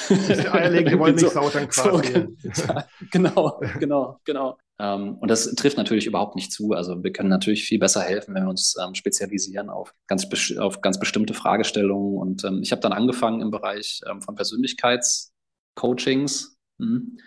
Die 0.10 0.48
eierlegende 0.48 0.98
Wollmilchsau 1.00 1.44
so, 1.44 1.50
dann 1.50 1.68
quasi. 1.70 2.28
So, 2.54 2.74
genau, 3.12 3.62
genau, 3.80 4.20
genau. 4.26 4.58
Ähm, 4.80 5.20
und 5.20 5.30
das 5.30 5.54
trifft 5.54 5.78
natürlich 5.78 6.08
überhaupt 6.08 6.36
nicht 6.36 6.52
zu. 6.52 6.72
Also 6.72 7.04
wir 7.04 7.14
können 7.14 7.30
natürlich 7.30 7.66
viel 7.66 7.78
besser 7.78 8.02
helfen, 8.02 8.34
wenn 8.34 8.46
wir 8.46 8.50
uns 8.50 8.76
ähm, 8.84 8.96
spezialisieren 8.96 9.70
auf 9.70 9.94
ganz, 10.08 10.28
auf 10.58 10.82
ganz 10.82 11.00
bestimmte 11.00 11.36
Fragestellungen. 11.36 12.18
Und 12.18 12.44
ähm, 12.44 12.62
ich 12.64 12.72
habe 12.72 12.82
dann 12.82 12.94
angefangen 12.94 13.42
im 13.42 13.52
Bereich 13.52 14.02
ähm, 14.10 14.22
von 14.22 14.34
Persönlichkeitscoachings. 14.36 16.58
Hm 16.80 17.18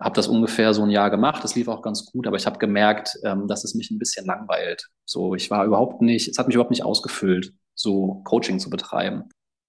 habe 0.00 0.14
das 0.14 0.28
ungefähr 0.28 0.74
so 0.74 0.82
ein 0.82 0.90
Jahr 0.90 1.10
gemacht. 1.10 1.42
Das 1.42 1.54
lief 1.54 1.68
auch 1.68 1.82
ganz 1.82 2.06
gut, 2.06 2.26
aber 2.26 2.36
ich 2.36 2.46
habe 2.46 2.58
gemerkt, 2.58 3.18
ähm, 3.24 3.48
dass 3.48 3.64
es 3.64 3.74
mich 3.74 3.90
ein 3.90 3.98
bisschen 3.98 4.26
langweilt. 4.26 4.86
So, 5.04 5.34
ich 5.34 5.50
war 5.50 5.64
überhaupt 5.64 6.02
nicht, 6.02 6.28
es 6.28 6.38
hat 6.38 6.46
mich 6.46 6.54
überhaupt 6.54 6.70
nicht 6.70 6.84
ausgefüllt, 6.84 7.52
so 7.74 8.22
Coaching 8.24 8.58
zu 8.58 8.70
betreiben. 8.70 9.28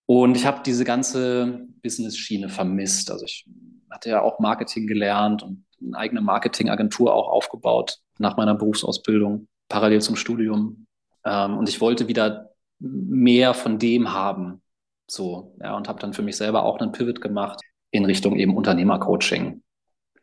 Und 0.10 0.36
ich 0.36 0.48
habe 0.48 0.64
diese 0.66 0.86
ganze 0.86 1.68
Business-Schiene 1.84 2.50
vermisst. 2.50 3.12
Also 3.12 3.26
ich 3.26 3.46
hatte 3.92 4.10
ja 4.10 4.24
auch 4.24 4.40
Marketing 4.40 4.88
gelernt 4.88 5.44
und 5.44 5.66
eine 5.86 5.96
eigene 6.00 6.22
Marketingagentur 6.22 7.14
auch 7.14 7.28
aufgebaut 7.30 8.00
nach 8.18 8.36
meiner 8.36 8.56
Berufsausbildung, 8.56 9.48
parallel 9.68 10.02
zum 10.02 10.16
Studium. 10.16 10.88
Ähm, 11.24 11.60
und 11.60 11.70
ich 11.70 11.80
wollte 11.80 12.08
wieder 12.08 12.50
mehr 12.80 13.54
von 13.54 13.78
dem 13.78 14.12
haben. 14.12 14.64
So, 15.06 15.56
ja, 15.62 15.78
und 15.78 15.88
habe 15.88 16.00
dann 16.00 16.14
für 16.14 16.24
mich 16.24 16.38
selber 16.38 16.64
auch 16.64 16.80
einen 16.80 16.92
Pivot 16.92 17.22
gemacht 17.22 17.62
in 17.92 18.04
Richtung 18.04 18.36
eben 18.36 18.58
Unternehmercoaching. 18.58 19.62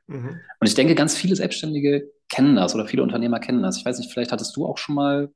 Mhm. 0.08 0.40
Und 0.58 0.66
ich 0.66 0.74
denke, 0.74 0.96
ganz 0.96 1.16
viele 1.16 1.37
Selbstständige 1.37 2.11
kennen 2.28 2.56
das 2.56 2.74
oder 2.74 2.88
viele 2.88 3.04
Unternehmer 3.04 3.38
kennen 3.38 3.62
das. 3.62 3.76
Ich 3.78 3.84
weiß 3.84 4.00
nicht, 4.00 4.12
vielleicht 4.12 4.32
hattest 4.32 4.56
du 4.56 4.66
auch 4.66 4.78
schon 4.78 4.96
mal 4.96 5.32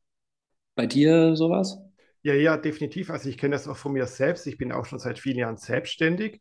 bei 0.74 0.88
dir 0.88 1.36
sowas? 1.36 1.78
Ja, 2.22 2.34
ja, 2.34 2.56
definitiv. 2.58 3.10
Also 3.10 3.28
ich 3.30 3.38
kenne 3.38 3.54
das 3.54 3.66
auch 3.66 3.76
von 3.76 3.92
mir 3.92 4.06
selbst. 4.06 4.46
Ich 4.46 4.58
bin 4.58 4.72
auch 4.72 4.84
schon 4.84 4.98
seit 4.98 5.18
vielen 5.18 5.38
Jahren 5.38 5.56
selbstständig. 5.56 6.40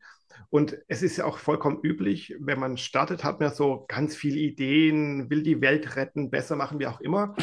Und 0.50 0.78
es 0.88 1.02
ist 1.04 1.18
ja 1.18 1.26
auch 1.26 1.38
vollkommen 1.38 1.80
üblich, 1.84 2.36
wenn 2.40 2.60
man 2.60 2.78
startet, 2.78 3.24
hat 3.24 3.40
man 3.40 3.54
so 3.54 3.86
ganz 3.88 4.16
viele 4.16 4.38
Ideen, 4.40 5.30
will 5.30 5.42
die 5.44 5.62
Welt 5.62 5.96
retten, 5.96 6.30
besser 6.30 6.56
machen, 6.56 6.80
wie 6.80 6.88
auch 6.88 7.02
immer. 7.02 7.36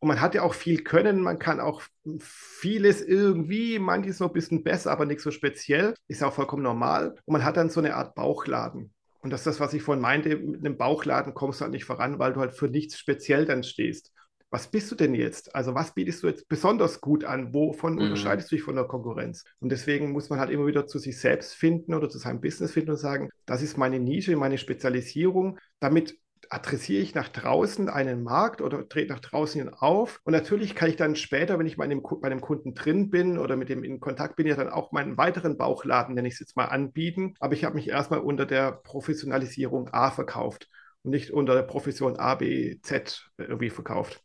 Und 0.00 0.08
man 0.08 0.20
hat 0.20 0.34
ja 0.34 0.42
auch 0.42 0.54
viel 0.54 0.82
Können, 0.82 1.20
man 1.20 1.38
kann 1.38 1.60
auch 1.60 1.82
vieles 2.20 3.02
irgendwie, 3.02 3.78
manches 3.78 4.18
so 4.18 4.26
ein 4.26 4.32
bisschen 4.32 4.62
besser, 4.64 4.90
aber 4.92 5.06
nicht 5.06 5.20
so 5.20 5.30
speziell. 5.30 5.94
Ist 6.08 6.20
ja 6.20 6.28
auch 6.28 6.34
vollkommen 6.34 6.62
normal. 6.62 7.14
Und 7.24 7.32
man 7.32 7.44
hat 7.44 7.56
dann 7.56 7.70
so 7.70 7.80
eine 7.80 7.94
Art 7.94 8.14
Bauchladen. 8.14 8.92
Und 9.20 9.30
das 9.30 9.40
ist 9.40 9.46
das, 9.46 9.60
was 9.60 9.72
ich 9.74 9.82
vorhin 9.82 10.02
meinte, 10.02 10.36
mit 10.36 10.64
einem 10.64 10.76
Bauchladen 10.76 11.32
kommst 11.34 11.60
du 11.60 11.62
halt 11.64 11.72
nicht 11.72 11.84
voran, 11.86 12.18
weil 12.18 12.32
du 12.34 12.40
halt 12.40 12.54
für 12.54 12.68
nichts 12.68 12.98
speziell 12.98 13.46
dann 13.46 13.62
stehst. 13.62 14.12
Was 14.54 14.68
bist 14.68 14.88
du 14.92 14.94
denn 14.94 15.16
jetzt? 15.16 15.52
Also 15.56 15.74
was 15.74 15.94
bietest 15.94 16.22
du 16.22 16.28
jetzt 16.28 16.48
besonders 16.48 17.00
gut 17.00 17.24
an? 17.24 17.52
Wovon 17.52 17.94
mhm. 17.94 18.02
unterscheidest 18.02 18.52
du 18.52 18.54
dich 18.54 18.62
von 18.62 18.76
der 18.76 18.84
Konkurrenz? 18.84 19.42
Und 19.58 19.72
deswegen 19.72 20.12
muss 20.12 20.30
man 20.30 20.38
halt 20.38 20.50
immer 20.50 20.64
wieder 20.68 20.86
zu 20.86 21.00
sich 21.00 21.18
selbst 21.18 21.54
finden 21.54 21.92
oder 21.92 22.08
zu 22.08 22.18
seinem 22.18 22.40
Business 22.40 22.70
finden 22.70 22.92
und 22.92 22.96
sagen, 22.96 23.30
das 23.46 23.62
ist 23.62 23.76
meine 23.78 23.98
Nische, 23.98 24.36
meine 24.36 24.56
Spezialisierung. 24.56 25.58
Damit 25.80 26.20
adressiere 26.50 27.02
ich 27.02 27.16
nach 27.16 27.30
draußen 27.30 27.88
einen 27.88 28.22
Markt 28.22 28.60
oder 28.60 28.88
trete 28.88 29.12
nach 29.12 29.18
draußen 29.18 29.74
auf. 29.74 30.20
Und 30.22 30.34
natürlich 30.34 30.76
kann 30.76 30.88
ich 30.88 30.94
dann 30.94 31.16
später, 31.16 31.58
wenn 31.58 31.66
ich 31.66 31.76
bei 31.76 31.82
einem, 31.82 32.00
bei 32.20 32.30
einem 32.30 32.40
Kunden 32.40 32.74
drin 32.74 33.10
bin 33.10 33.38
oder 33.38 33.56
mit 33.56 33.70
dem 33.70 33.82
in 33.82 33.98
Kontakt 33.98 34.36
bin, 34.36 34.46
ja 34.46 34.54
dann 34.54 34.68
auch 34.68 34.92
meinen 34.92 35.16
weiteren 35.16 35.56
Bauchladen, 35.56 36.14
nenne 36.14 36.28
ich 36.28 36.34
es 36.34 36.40
jetzt 36.40 36.56
mal, 36.56 36.66
anbieten. 36.66 37.34
Aber 37.40 37.54
ich 37.54 37.64
habe 37.64 37.74
mich 37.74 37.88
erstmal 37.88 38.20
unter 38.20 38.46
der 38.46 38.70
Professionalisierung 38.70 39.88
A 39.88 40.12
verkauft 40.12 40.68
und 41.02 41.10
nicht 41.10 41.32
unter 41.32 41.54
der 41.54 41.62
Profession 41.62 42.20
A, 42.20 42.36
B, 42.36 42.78
Z 42.82 43.30
irgendwie 43.36 43.70
verkauft 43.70 44.23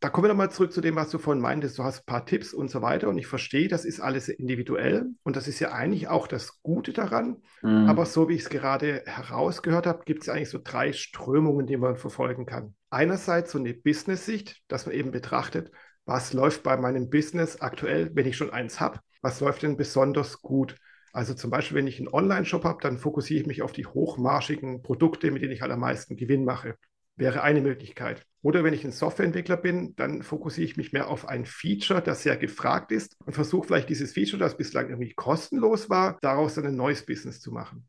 da 0.00 0.08
kommen 0.08 0.24
wir 0.24 0.28
nochmal 0.28 0.50
zurück 0.50 0.72
zu 0.72 0.80
dem, 0.80 0.96
was 0.96 1.10
du 1.10 1.18
vorhin 1.18 1.42
meintest. 1.42 1.78
Du 1.78 1.84
hast 1.84 2.00
ein 2.00 2.06
paar 2.06 2.24
Tipps 2.24 2.54
und 2.54 2.70
so 2.70 2.80
weiter 2.80 3.08
und 3.08 3.18
ich 3.18 3.26
verstehe, 3.26 3.68
das 3.68 3.84
ist 3.84 4.00
alles 4.00 4.30
individuell 4.30 5.10
und 5.24 5.36
das 5.36 5.46
ist 5.46 5.60
ja 5.60 5.72
eigentlich 5.72 6.08
auch 6.08 6.26
das 6.26 6.62
Gute 6.62 6.94
daran. 6.94 7.42
Mhm. 7.62 7.86
Aber 7.86 8.06
so 8.06 8.28
wie 8.28 8.34
ich 8.34 8.42
es 8.42 8.48
gerade 8.48 9.02
herausgehört 9.04 9.86
habe, 9.86 10.04
gibt 10.06 10.22
es 10.22 10.30
eigentlich 10.30 10.48
so 10.48 10.58
drei 10.62 10.94
Strömungen, 10.94 11.66
die 11.66 11.76
man 11.76 11.96
verfolgen 11.96 12.46
kann. 12.46 12.74
Einerseits 12.88 13.52
so 13.52 13.58
eine 13.58 13.74
Business-Sicht, 13.74 14.62
dass 14.68 14.86
man 14.86 14.94
eben 14.94 15.10
betrachtet, 15.10 15.70
was 16.06 16.32
läuft 16.32 16.62
bei 16.62 16.78
meinem 16.78 17.10
Business 17.10 17.60
aktuell, 17.60 18.10
wenn 18.14 18.26
ich 18.26 18.38
schon 18.38 18.50
eins 18.50 18.80
habe, 18.80 19.00
was 19.20 19.40
läuft 19.40 19.62
denn 19.62 19.76
besonders 19.76 20.40
gut. 20.40 20.76
Also 21.12 21.34
zum 21.34 21.50
Beispiel, 21.50 21.76
wenn 21.76 21.86
ich 21.86 21.98
einen 21.98 22.08
Online-Shop 22.08 22.64
habe, 22.64 22.78
dann 22.80 22.98
fokussiere 22.98 23.40
ich 23.40 23.46
mich 23.46 23.60
auf 23.60 23.72
die 23.72 23.86
hochmarschigen 23.86 24.80
Produkte, 24.80 25.30
mit 25.30 25.42
denen 25.42 25.52
ich 25.52 25.60
halt 25.60 25.72
am 25.72 25.80
meisten 25.80 26.16
Gewinn 26.16 26.44
mache 26.44 26.76
wäre 27.20 27.42
eine 27.42 27.60
Möglichkeit. 27.60 28.26
Oder 28.42 28.64
wenn 28.64 28.74
ich 28.74 28.84
ein 28.84 28.92
Softwareentwickler 28.92 29.58
bin, 29.58 29.94
dann 29.96 30.22
fokussiere 30.22 30.64
ich 30.64 30.76
mich 30.76 30.92
mehr 30.92 31.08
auf 31.08 31.28
ein 31.28 31.44
Feature, 31.44 32.00
das 32.00 32.22
sehr 32.22 32.36
gefragt 32.36 32.90
ist 32.90 33.14
und 33.26 33.34
versuche 33.34 33.66
vielleicht 33.66 33.90
dieses 33.90 34.12
Feature, 34.12 34.38
das 34.38 34.56
bislang 34.56 34.88
irgendwie 34.88 35.12
kostenlos 35.12 35.90
war, 35.90 36.18
daraus 36.22 36.54
dann 36.54 36.66
ein 36.66 36.76
neues 36.76 37.04
Business 37.04 37.40
zu 37.40 37.52
machen. 37.52 37.86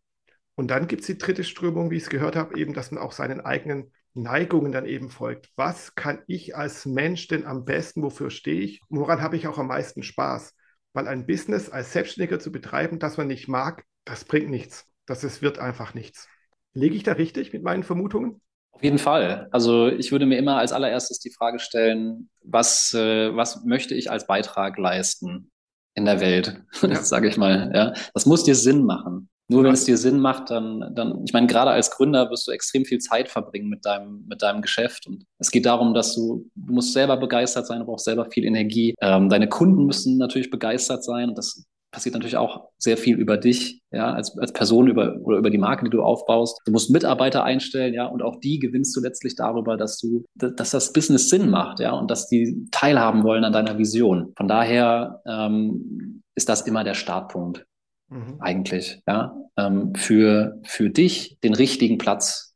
Und 0.55 0.69
dann 0.69 0.87
gibt 0.87 1.01
es 1.01 1.07
die 1.07 1.17
dritte 1.17 1.45
Strömung, 1.45 1.89
wie 1.89 1.95
ich 1.95 2.03
es 2.03 2.09
gehört 2.09 2.35
habe, 2.35 2.59
eben, 2.59 2.73
dass 2.73 2.91
man 2.91 3.01
auch 3.01 3.13
seinen 3.13 3.39
eigenen 3.39 3.93
Neigungen 4.13 4.73
dann 4.73 4.85
eben 4.85 5.09
folgt. 5.09 5.49
Was 5.55 5.95
kann 5.95 6.21
ich 6.27 6.57
als 6.57 6.85
Mensch 6.85 7.29
denn 7.29 7.45
am 7.45 7.63
besten, 7.63 8.03
wofür 8.03 8.29
stehe 8.29 8.59
ich? 8.59 8.81
Woran 8.89 9.21
habe 9.21 9.37
ich 9.37 9.47
auch 9.47 9.57
am 9.57 9.67
meisten 9.67 10.03
Spaß? 10.03 10.53
Weil 10.91 11.07
ein 11.07 11.25
Business 11.25 11.69
als 11.69 11.93
Selbstständiger 11.93 12.39
zu 12.39 12.51
betreiben, 12.51 12.99
das 12.99 13.15
man 13.15 13.27
nicht 13.27 13.47
mag, 13.47 13.85
das 14.03 14.25
bringt 14.25 14.49
nichts. 14.49 14.85
Das 15.05 15.23
ist, 15.23 15.41
wird 15.41 15.57
einfach 15.57 15.93
nichts. 15.93 16.27
Lege 16.73 16.95
ich 16.95 17.03
da 17.03 17.13
richtig 17.13 17.53
mit 17.53 17.63
meinen 17.63 17.83
Vermutungen? 17.83 18.41
Auf 18.71 18.83
jeden 18.83 18.97
Fall. 18.97 19.47
Also 19.51 19.87
ich 19.87 20.11
würde 20.11 20.25
mir 20.25 20.37
immer 20.37 20.57
als 20.57 20.71
allererstes 20.71 21.19
die 21.19 21.31
Frage 21.31 21.59
stellen, 21.59 22.29
was, 22.43 22.93
äh, 22.93 23.35
was 23.35 23.63
möchte 23.63 23.93
ich 23.93 24.09
als 24.09 24.27
Beitrag 24.27 24.77
leisten 24.77 25.51
in 25.93 26.05
der 26.05 26.19
Welt, 26.19 26.61
ja. 26.81 26.95
sage 26.95 27.27
ich 27.27 27.37
mal. 27.37 27.71
Ja? 27.73 27.93
Das 28.13 28.25
muss 28.25 28.43
dir 28.43 28.55
Sinn 28.55 28.85
machen. 28.85 29.29
Nur 29.51 29.65
wenn 29.65 29.73
es 29.73 29.83
dir 29.83 29.97
Sinn 29.97 30.21
macht, 30.21 30.49
dann, 30.49 30.95
dann, 30.95 31.25
ich 31.25 31.33
meine, 31.33 31.45
gerade 31.45 31.71
als 31.71 31.91
Gründer 31.91 32.29
wirst 32.29 32.47
du 32.47 32.51
extrem 32.51 32.85
viel 32.85 32.99
Zeit 32.99 33.27
verbringen 33.27 33.67
mit 33.67 33.85
deinem, 33.85 34.23
mit 34.25 34.41
deinem 34.41 34.61
Geschäft. 34.61 35.07
Und 35.07 35.25
es 35.39 35.51
geht 35.51 35.65
darum, 35.65 35.93
dass 35.93 36.15
du, 36.15 36.49
du 36.55 36.73
musst 36.73 36.93
selber 36.93 37.17
begeistert 37.17 37.67
sein, 37.67 37.79
du 37.79 37.85
brauchst 37.85 38.05
selber 38.05 38.31
viel 38.31 38.45
Energie. 38.45 38.95
Ähm, 39.01 39.27
deine 39.27 39.49
Kunden 39.49 39.85
müssen 39.85 40.17
natürlich 40.17 40.51
begeistert 40.51 41.03
sein. 41.03 41.29
Und 41.29 41.37
das 41.37 41.65
passiert 41.91 42.13
natürlich 42.13 42.37
auch 42.37 42.69
sehr 42.77 42.97
viel 42.97 43.17
über 43.17 43.37
dich, 43.37 43.81
ja, 43.91 44.13
als, 44.13 44.37
als 44.37 44.53
Person 44.53 44.87
über, 44.87 45.17
oder 45.23 45.37
über 45.37 45.49
die 45.49 45.57
Marke, 45.57 45.83
die 45.83 45.91
du 45.91 46.01
aufbaust. 46.01 46.59
Du 46.65 46.71
musst 46.71 46.89
Mitarbeiter 46.89 47.43
einstellen, 47.43 47.93
ja, 47.93 48.05
und 48.05 48.21
auch 48.21 48.39
die 48.39 48.59
gewinnst 48.59 48.95
du 48.95 49.01
letztlich 49.01 49.35
darüber, 49.35 49.77
dass 49.77 49.97
du, 49.97 50.25
dass 50.35 50.71
das 50.71 50.93
Business 50.93 51.29
Sinn 51.29 51.49
macht, 51.49 51.79
ja, 51.79 51.91
und 51.91 52.09
dass 52.09 52.27
die 52.27 52.67
teilhaben 52.71 53.23
wollen 53.23 53.43
an 53.43 53.53
deiner 53.53 53.77
Vision. 53.77 54.33
Von 54.37 54.47
daher 54.47 55.21
ähm, 55.27 56.23
ist 56.33 56.49
das 56.49 56.61
immer 56.61 56.83
der 56.83 56.93
Startpunkt 56.93 57.65
mhm. 58.09 58.37
eigentlich, 58.39 59.01
ja, 59.05 59.35
ähm, 59.57 59.93
für, 59.95 60.59
für 60.63 60.89
dich 60.89 61.39
den 61.43 61.53
richtigen 61.53 61.97
Platz 61.97 62.55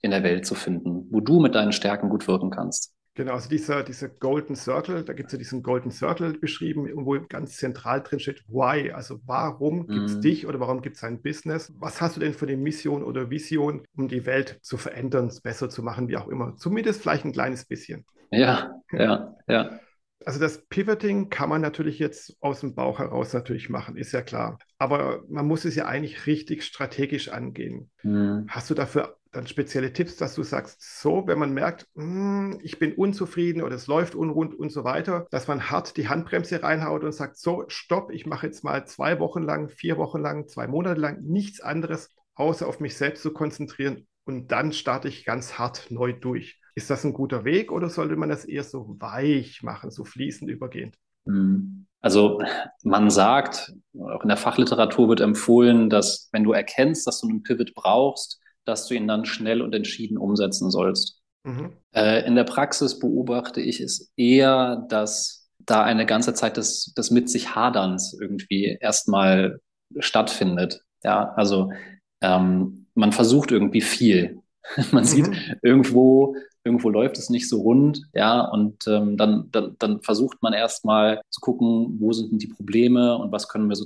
in 0.00 0.10
der 0.10 0.24
Welt 0.24 0.44
zu 0.44 0.56
finden, 0.56 1.06
wo 1.10 1.20
du 1.20 1.40
mit 1.40 1.54
deinen 1.54 1.72
Stärken 1.72 2.08
gut 2.08 2.26
wirken 2.26 2.50
kannst. 2.50 2.92
Genau, 3.14 3.34
also 3.34 3.48
dieser, 3.48 3.82
dieser 3.82 4.08
Golden 4.08 4.56
Circle, 4.56 5.04
da 5.04 5.12
gibt 5.12 5.26
es 5.26 5.32
ja 5.32 5.38
diesen 5.38 5.62
Golden 5.62 5.90
Circle 5.90 6.38
beschrieben, 6.38 6.90
wo 6.94 7.20
ganz 7.28 7.56
zentral 7.58 8.02
drin 8.02 8.20
steht, 8.20 8.42
why, 8.48 8.90
also 8.90 9.20
warum 9.26 9.86
gibt 9.86 10.06
es 10.06 10.16
mhm. 10.16 10.20
dich 10.22 10.46
oder 10.46 10.60
warum 10.60 10.80
gibt 10.80 10.96
es 10.96 11.04
ein 11.04 11.20
Business? 11.20 11.74
Was 11.78 12.00
hast 12.00 12.16
du 12.16 12.20
denn 12.20 12.32
für 12.32 12.46
eine 12.46 12.56
Mission 12.56 13.02
oder 13.02 13.28
Vision, 13.28 13.84
um 13.96 14.08
die 14.08 14.24
Welt 14.24 14.58
zu 14.62 14.78
verändern, 14.78 15.30
besser 15.42 15.68
zu 15.68 15.82
machen, 15.82 16.08
wie 16.08 16.16
auch 16.16 16.28
immer? 16.28 16.56
Zumindest 16.56 17.02
vielleicht 17.02 17.26
ein 17.26 17.32
kleines 17.32 17.66
bisschen. 17.66 18.06
Ja, 18.30 18.80
ja, 18.92 19.36
ja. 19.46 19.78
Also 20.24 20.40
das 20.40 20.64
Pivoting 20.68 21.28
kann 21.28 21.48
man 21.48 21.60
natürlich 21.60 21.98
jetzt 21.98 22.36
aus 22.40 22.60
dem 22.60 22.74
Bauch 22.74 22.98
heraus 22.98 23.34
natürlich 23.34 23.68
machen, 23.68 23.96
ist 23.96 24.12
ja 24.12 24.22
klar. 24.22 24.58
Aber 24.78 25.22
man 25.28 25.46
muss 25.46 25.66
es 25.66 25.74
ja 25.74 25.86
eigentlich 25.86 26.26
richtig 26.26 26.64
strategisch 26.64 27.28
angehen. 27.28 27.90
Mhm. 28.02 28.46
Hast 28.48 28.70
du 28.70 28.74
dafür 28.74 29.18
dann 29.32 29.46
spezielle 29.46 29.92
Tipps, 29.92 30.16
dass 30.16 30.34
du 30.34 30.42
sagst, 30.42 31.00
so, 31.00 31.26
wenn 31.26 31.38
man 31.38 31.52
merkt, 31.52 31.86
hm, 31.94 32.60
ich 32.62 32.78
bin 32.78 32.92
unzufrieden 32.92 33.62
oder 33.62 33.74
es 33.74 33.86
läuft 33.86 34.14
unrund 34.14 34.54
und 34.54 34.70
so 34.70 34.84
weiter, 34.84 35.26
dass 35.30 35.48
man 35.48 35.70
hart 35.70 35.96
die 35.96 36.08
Handbremse 36.08 36.62
reinhaut 36.62 37.02
und 37.02 37.12
sagt, 37.12 37.38
so, 37.38 37.64
stopp, 37.68 38.12
ich 38.12 38.26
mache 38.26 38.46
jetzt 38.46 38.62
mal 38.62 38.86
zwei 38.86 39.18
Wochen 39.18 39.42
lang, 39.42 39.68
vier 39.68 39.96
Wochen 39.96 40.20
lang, 40.20 40.48
zwei 40.48 40.66
Monate 40.66 41.00
lang 41.00 41.22
nichts 41.22 41.60
anderes, 41.60 42.10
außer 42.34 42.66
auf 42.68 42.78
mich 42.78 42.96
selbst 42.96 43.22
zu 43.22 43.32
konzentrieren 43.32 44.06
und 44.24 44.52
dann 44.52 44.72
starte 44.72 45.08
ich 45.08 45.24
ganz 45.24 45.58
hart 45.58 45.90
neu 45.90 46.12
durch. 46.12 46.60
Ist 46.74 46.90
das 46.90 47.04
ein 47.04 47.12
guter 47.12 47.44
Weg 47.44 47.72
oder 47.72 47.88
sollte 47.88 48.16
man 48.16 48.28
das 48.28 48.44
eher 48.44 48.64
so 48.64 48.96
weich 48.98 49.62
machen, 49.62 49.90
so 49.90 50.04
fließend 50.04 50.50
übergehend? 50.50 50.96
Hm. 51.26 51.86
Also 52.00 52.42
man 52.82 53.10
sagt, 53.10 53.72
auch 53.94 54.22
in 54.22 54.28
der 54.28 54.36
Fachliteratur 54.36 55.08
wird 55.08 55.20
empfohlen, 55.20 55.88
dass 55.88 56.28
wenn 56.32 56.42
du 56.42 56.52
erkennst, 56.52 57.06
dass 57.06 57.20
du 57.20 57.28
einen 57.28 57.44
Pivot 57.44 57.74
brauchst, 57.74 58.40
dass 58.64 58.86
du 58.86 58.94
ihn 58.94 59.08
dann 59.08 59.24
schnell 59.24 59.62
und 59.62 59.74
entschieden 59.74 60.18
umsetzen 60.18 60.70
sollst. 60.70 61.20
Mhm. 61.44 61.72
Äh, 61.94 62.26
in 62.26 62.34
der 62.34 62.44
Praxis 62.44 62.98
beobachte 62.98 63.60
ich 63.60 63.80
es 63.80 64.12
eher, 64.16 64.86
dass 64.88 65.48
da 65.58 65.82
eine 65.82 66.06
ganze 66.06 66.34
Zeit 66.34 66.56
des, 66.56 66.92
des 66.96 67.10
mit 67.10 67.30
sich 67.30 67.54
Haderns 67.54 68.16
irgendwie 68.18 68.76
erstmal 68.80 69.60
stattfindet. 69.98 70.82
Ja, 71.04 71.32
also 71.34 71.72
ähm, 72.20 72.86
man 72.94 73.12
versucht 73.12 73.50
irgendwie 73.50 73.80
viel. 73.80 74.40
man 74.92 75.02
mhm. 75.02 75.08
sieht 75.08 75.58
irgendwo, 75.62 76.36
irgendwo 76.64 76.88
läuft 76.88 77.18
es 77.18 77.30
nicht 77.30 77.48
so 77.48 77.60
rund, 77.60 78.02
ja, 78.14 78.40
und 78.40 78.86
ähm, 78.86 79.16
dann, 79.16 79.48
dann, 79.50 79.76
dann 79.78 80.00
versucht 80.02 80.40
man 80.42 80.52
erstmal 80.52 81.20
zu 81.30 81.40
gucken, 81.40 81.96
wo 81.98 82.12
sind 82.12 82.30
denn 82.30 82.38
die 82.38 82.48
Probleme 82.48 83.18
und 83.18 83.32
was 83.32 83.48
können 83.48 83.68
wir 83.68 83.74
so, 83.74 83.84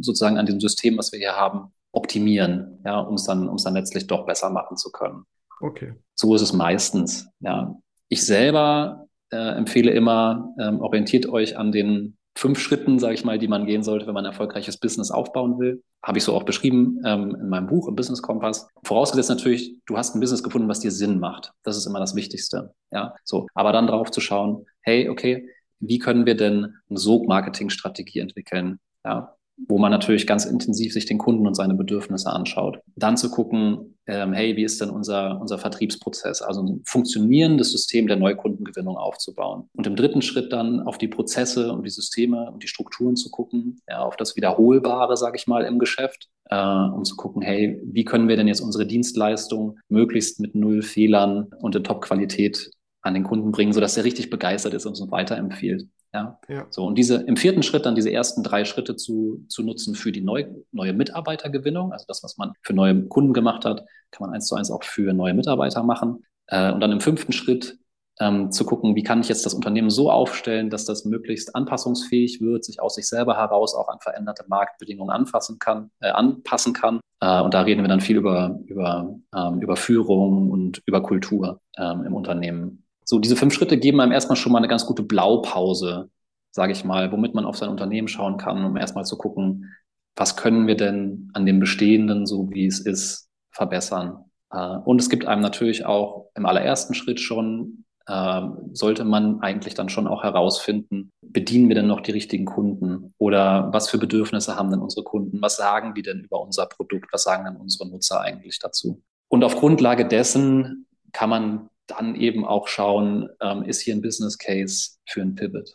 sozusagen 0.00 0.38
an 0.38 0.46
dem 0.46 0.60
System, 0.60 0.96
was 0.96 1.10
wir 1.10 1.18
hier 1.18 1.34
haben, 1.34 1.72
optimieren, 1.94 2.80
ja, 2.84 3.00
um 3.00 3.14
es 3.14 3.24
dann, 3.24 3.48
um 3.48 3.56
es 3.56 3.64
dann 3.64 3.74
letztlich 3.74 4.06
doch 4.06 4.26
besser 4.26 4.50
machen 4.50 4.76
zu 4.76 4.90
können. 4.90 5.24
Okay. 5.60 5.94
So 6.14 6.34
ist 6.34 6.42
es 6.42 6.52
meistens. 6.52 7.28
Ja. 7.40 7.76
Ich 8.08 8.24
selber 8.24 9.06
äh, 9.30 9.56
empfehle 9.56 9.90
immer, 9.92 10.54
ähm, 10.60 10.80
orientiert 10.80 11.26
euch 11.26 11.56
an 11.56 11.72
den 11.72 12.16
fünf 12.36 12.58
Schritten, 12.58 12.98
sage 12.98 13.14
ich 13.14 13.24
mal, 13.24 13.38
die 13.38 13.48
man 13.48 13.64
gehen 13.64 13.82
sollte, 13.82 14.06
wenn 14.06 14.14
man 14.14 14.24
ein 14.24 14.32
erfolgreiches 14.32 14.78
Business 14.78 15.10
aufbauen 15.10 15.58
will. 15.58 15.82
Habe 16.02 16.18
ich 16.18 16.24
so 16.24 16.34
auch 16.34 16.42
beschrieben 16.42 17.00
ähm, 17.04 17.36
in 17.40 17.48
meinem 17.48 17.68
Buch 17.68 17.88
im 17.88 17.94
Business 17.94 18.22
Kompass. 18.22 18.68
Vorausgesetzt 18.82 19.30
natürlich, 19.30 19.78
du 19.86 19.96
hast 19.96 20.14
ein 20.14 20.20
Business 20.20 20.42
gefunden, 20.42 20.68
was 20.68 20.80
dir 20.80 20.90
Sinn 20.90 21.20
macht. 21.20 21.52
Das 21.62 21.76
ist 21.76 21.86
immer 21.86 22.00
das 22.00 22.16
Wichtigste. 22.16 22.74
Ja, 22.90 23.14
so. 23.24 23.46
Aber 23.54 23.72
dann 23.72 23.86
darauf 23.86 24.10
zu 24.10 24.20
schauen, 24.20 24.66
hey, 24.82 25.08
okay, 25.08 25.48
wie 25.78 25.98
können 25.98 26.26
wir 26.26 26.36
denn 26.36 26.74
eine 26.88 26.98
Sog-Marketing-Strategie 26.98 28.18
entwickeln? 28.18 28.80
Ja, 29.04 29.36
wo 29.56 29.78
man 29.78 29.90
natürlich 29.90 30.26
ganz 30.26 30.44
intensiv 30.44 30.92
sich 30.92 31.06
den 31.06 31.18
Kunden 31.18 31.46
und 31.46 31.54
seine 31.54 31.74
Bedürfnisse 31.74 32.30
anschaut. 32.30 32.80
Dann 32.96 33.16
zu 33.16 33.30
gucken, 33.30 33.96
ähm, 34.06 34.32
hey, 34.32 34.56
wie 34.56 34.64
ist 34.64 34.80
denn 34.80 34.90
unser, 34.90 35.40
unser 35.40 35.58
Vertriebsprozess? 35.58 36.42
Also 36.42 36.62
ein 36.62 36.82
funktionierendes 36.84 37.72
System 37.72 38.06
der 38.06 38.16
Neukundengewinnung 38.16 38.96
aufzubauen. 38.96 39.68
Und 39.74 39.86
im 39.86 39.96
dritten 39.96 40.22
Schritt 40.22 40.52
dann 40.52 40.80
auf 40.80 40.98
die 40.98 41.08
Prozesse 41.08 41.72
und 41.72 41.84
die 41.84 41.90
Systeme 41.90 42.50
und 42.50 42.62
die 42.62 42.68
Strukturen 42.68 43.16
zu 43.16 43.30
gucken, 43.30 43.80
ja, 43.88 44.00
auf 44.00 44.16
das 44.16 44.36
Wiederholbare, 44.36 45.16
sage 45.16 45.36
ich 45.36 45.46
mal, 45.46 45.64
im 45.64 45.78
Geschäft, 45.78 46.28
äh, 46.50 46.56
um 46.56 47.04
zu 47.04 47.16
gucken, 47.16 47.40
hey, 47.40 47.80
wie 47.84 48.04
können 48.04 48.28
wir 48.28 48.36
denn 48.36 48.48
jetzt 48.48 48.60
unsere 48.60 48.86
Dienstleistung 48.86 49.78
möglichst 49.88 50.40
mit 50.40 50.54
null 50.54 50.82
Fehlern 50.82 51.50
und 51.60 51.74
in 51.76 51.84
Top-Qualität 51.84 52.70
an 53.02 53.14
den 53.14 53.24
Kunden 53.24 53.52
bringen, 53.52 53.72
sodass 53.72 53.96
er 53.96 54.04
richtig 54.04 54.30
begeistert 54.30 54.74
ist 54.74 54.86
und 54.86 54.98
uns 55.00 55.10
weiterempfiehlt. 55.10 55.86
Ja? 56.14 56.38
ja. 56.48 56.66
So, 56.70 56.86
und 56.86 56.96
diese 56.96 57.16
im 57.16 57.36
vierten 57.36 57.62
Schritt 57.62 57.84
dann 57.84 57.96
diese 57.96 58.12
ersten 58.12 58.42
drei 58.42 58.64
Schritte 58.64 58.96
zu, 58.96 59.44
zu 59.48 59.64
nutzen 59.64 59.94
für 59.96 60.12
die 60.12 60.20
neu, 60.20 60.46
neue 60.70 60.92
Mitarbeitergewinnung, 60.92 61.92
also 61.92 62.04
das, 62.08 62.22
was 62.22 62.38
man 62.38 62.52
für 62.62 62.72
neue 62.72 63.04
Kunden 63.06 63.32
gemacht 63.32 63.64
hat, 63.64 63.84
kann 64.12 64.26
man 64.26 64.34
eins 64.34 64.46
zu 64.46 64.54
eins 64.54 64.70
auch 64.70 64.84
für 64.84 65.12
neue 65.12 65.34
Mitarbeiter 65.34 65.82
machen. 65.82 66.24
Äh, 66.46 66.72
und 66.72 66.80
dann 66.80 66.92
im 66.92 67.00
fünften 67.00 67.32
Schritt 67.32 67.78
ähm, 68.20 68.52
zu 68.52 68.64
gucken, 68.64 68.94
wie 68.94 69.02
kann 69.02 69.20
ich 69.20 69.28
jetzt 69.28 69.44
das 69.44 69.54
Unternehmen 69.54 69.90
so 69.90 70.10
aufstellen, 70.10 70.70
dass 70.70 70.84
das 70.84 71.04
möglichst 71.04 71.54
anpassungsfähig 71.56 72.40
wird, 72.40 72.64
sich 72.64 72.80
aus 72.80 72.94
sich 72.94 73.08
selber 73.08 73.36
heraus 73.36 73.74
auch 73.74 73.88
an 73.88 73.98
veränderte 74.00 74.44
Marktbedingungen 74.46 75.10
anfassen 75.10 75.58
kann, 75.58 75.90
äh, 76.00 76.10
anpassen 76.10 76.72
kann. 76.72 77.00
Äh, 77.20 77.40
und 77.40 77.54
da 77.54 77.62
reden 77.62 77.82
wir 77.82 77.88
dann 77.88 78.00
viel 78.00 78.16
über, 78.16 78.60
über, 78.66 79.16
ähm, 79.34 79.60
über 79.60 79.76
Führung 79.76 80.50
und 80.50 80.80
über 80.86 81.02
Kultur 81.02 81.60
ähm, 81.76 82.04
im 82.04 82.14
Unternehmen. 82.14 82.83
So, 83.04 83.18
diese 83.18 83.36
fünf 83.36 83.54
Schritte 83.54 83.78
geben 83.78 84.00
einem 84.00 84.12
erstmal 84.12 84.36
schon 84.36 84.52
mal 84.52 84.58
eine 84.58 84.68
ganz 84.68 84.86
gute 84.86 85.02
Blaupause, 85.02 86.10
sage 86.50 86.72
ich 86.72 86.84
mal, 86.84 87.12
womit 87.12 87.34
man 87.34 87.44
auf 87.44 87.56
sein 87.56 87.68
Unternehmen 87.68 88.08
schauen 88.08 88.38
kann, 88.38 88.64
um 88.64 88.76
erstmal 88.76 89.04
zu 89.04 89.18
gucken, 89.18 89.74
was 90.16 90.36
können 90.36 90.66
wir 90.66 90.76
denn 90.76 91.30
an 91.34 91.44
dem 91.44 91.60
Bestehenden, 91.60 92.26
so 92.26 92.50
wie 92.50 92.66
es 92.66 92.80
ist, 92.80 93.28
verbessern. 93.50 94.24
Äh, 94.50 94.76
und 94.84 95.00
es 95.00 95.10
gibt 95.10 95.26
einem 95.26 95.42
natürlich 95.42 95.84
auch 95.84 96.30
im 96.34 96.46
allerersten 96.46 96.94
Schritt 96.94 97.20
schon, 97.20 97.84
äh, 98.06 98.42
sollte 98.72 99.04
man 99.04 99.40
eigentlich 99.40 99.74
dann 99.74 99.88
schon 99.88 100.06
auch 100.06 100.22
herausfinden, 100.22 101.10
bedienen 101.22 101.68
wir 101.68 101.74
denn 101.74 101.86
noch 101.86 102.00
die 102.00 102.12
richtigen 102.12 102.44
Kunden 102.44 103.14
oder 103.18 103.72
was 103.72 103.88
für 103.88 103.98
Bedürfnisse 103.98 104.56
haben 104.56 104.70
denn 104.70 104.80
unsere 104.80 105.04
Kunden, 105.04 105.40
was 105.42 105.56
sagen 105.56 105.94
die 105.94 106.02
denn 106.02 106.20
über 106.20 106.40
unser 106.40 106.66
Produkt, 106.66 107.12
was 107.12 107.24
sagen 107.24 107.44
denn 107.44 107.56
unsere 107.56 107.88
Nutzer 107.88 108.20
eigentlich 108.20 108.58
dazu. 108.58 109.02
Und 109.28 109.42
auf 109.42 109.56
Grundlage 109.56 110.06
dessen 110.06 110.86
kann 111.12 111.30
man 111.30 111.70
dann 111.86 112.14
eben 112.14 112.44
auch 112.44 112.68
schauen, 112.68 113.28
ähm, 113.40 113.62
ist 113.64 113.80
hier 113.80 113.94
ein 113.94 114.02
Business 114.02 114.38
Case 114.38 114.92
für 115.08 115.22
ein 115.22 115.34
Pivot. 115.34 115.74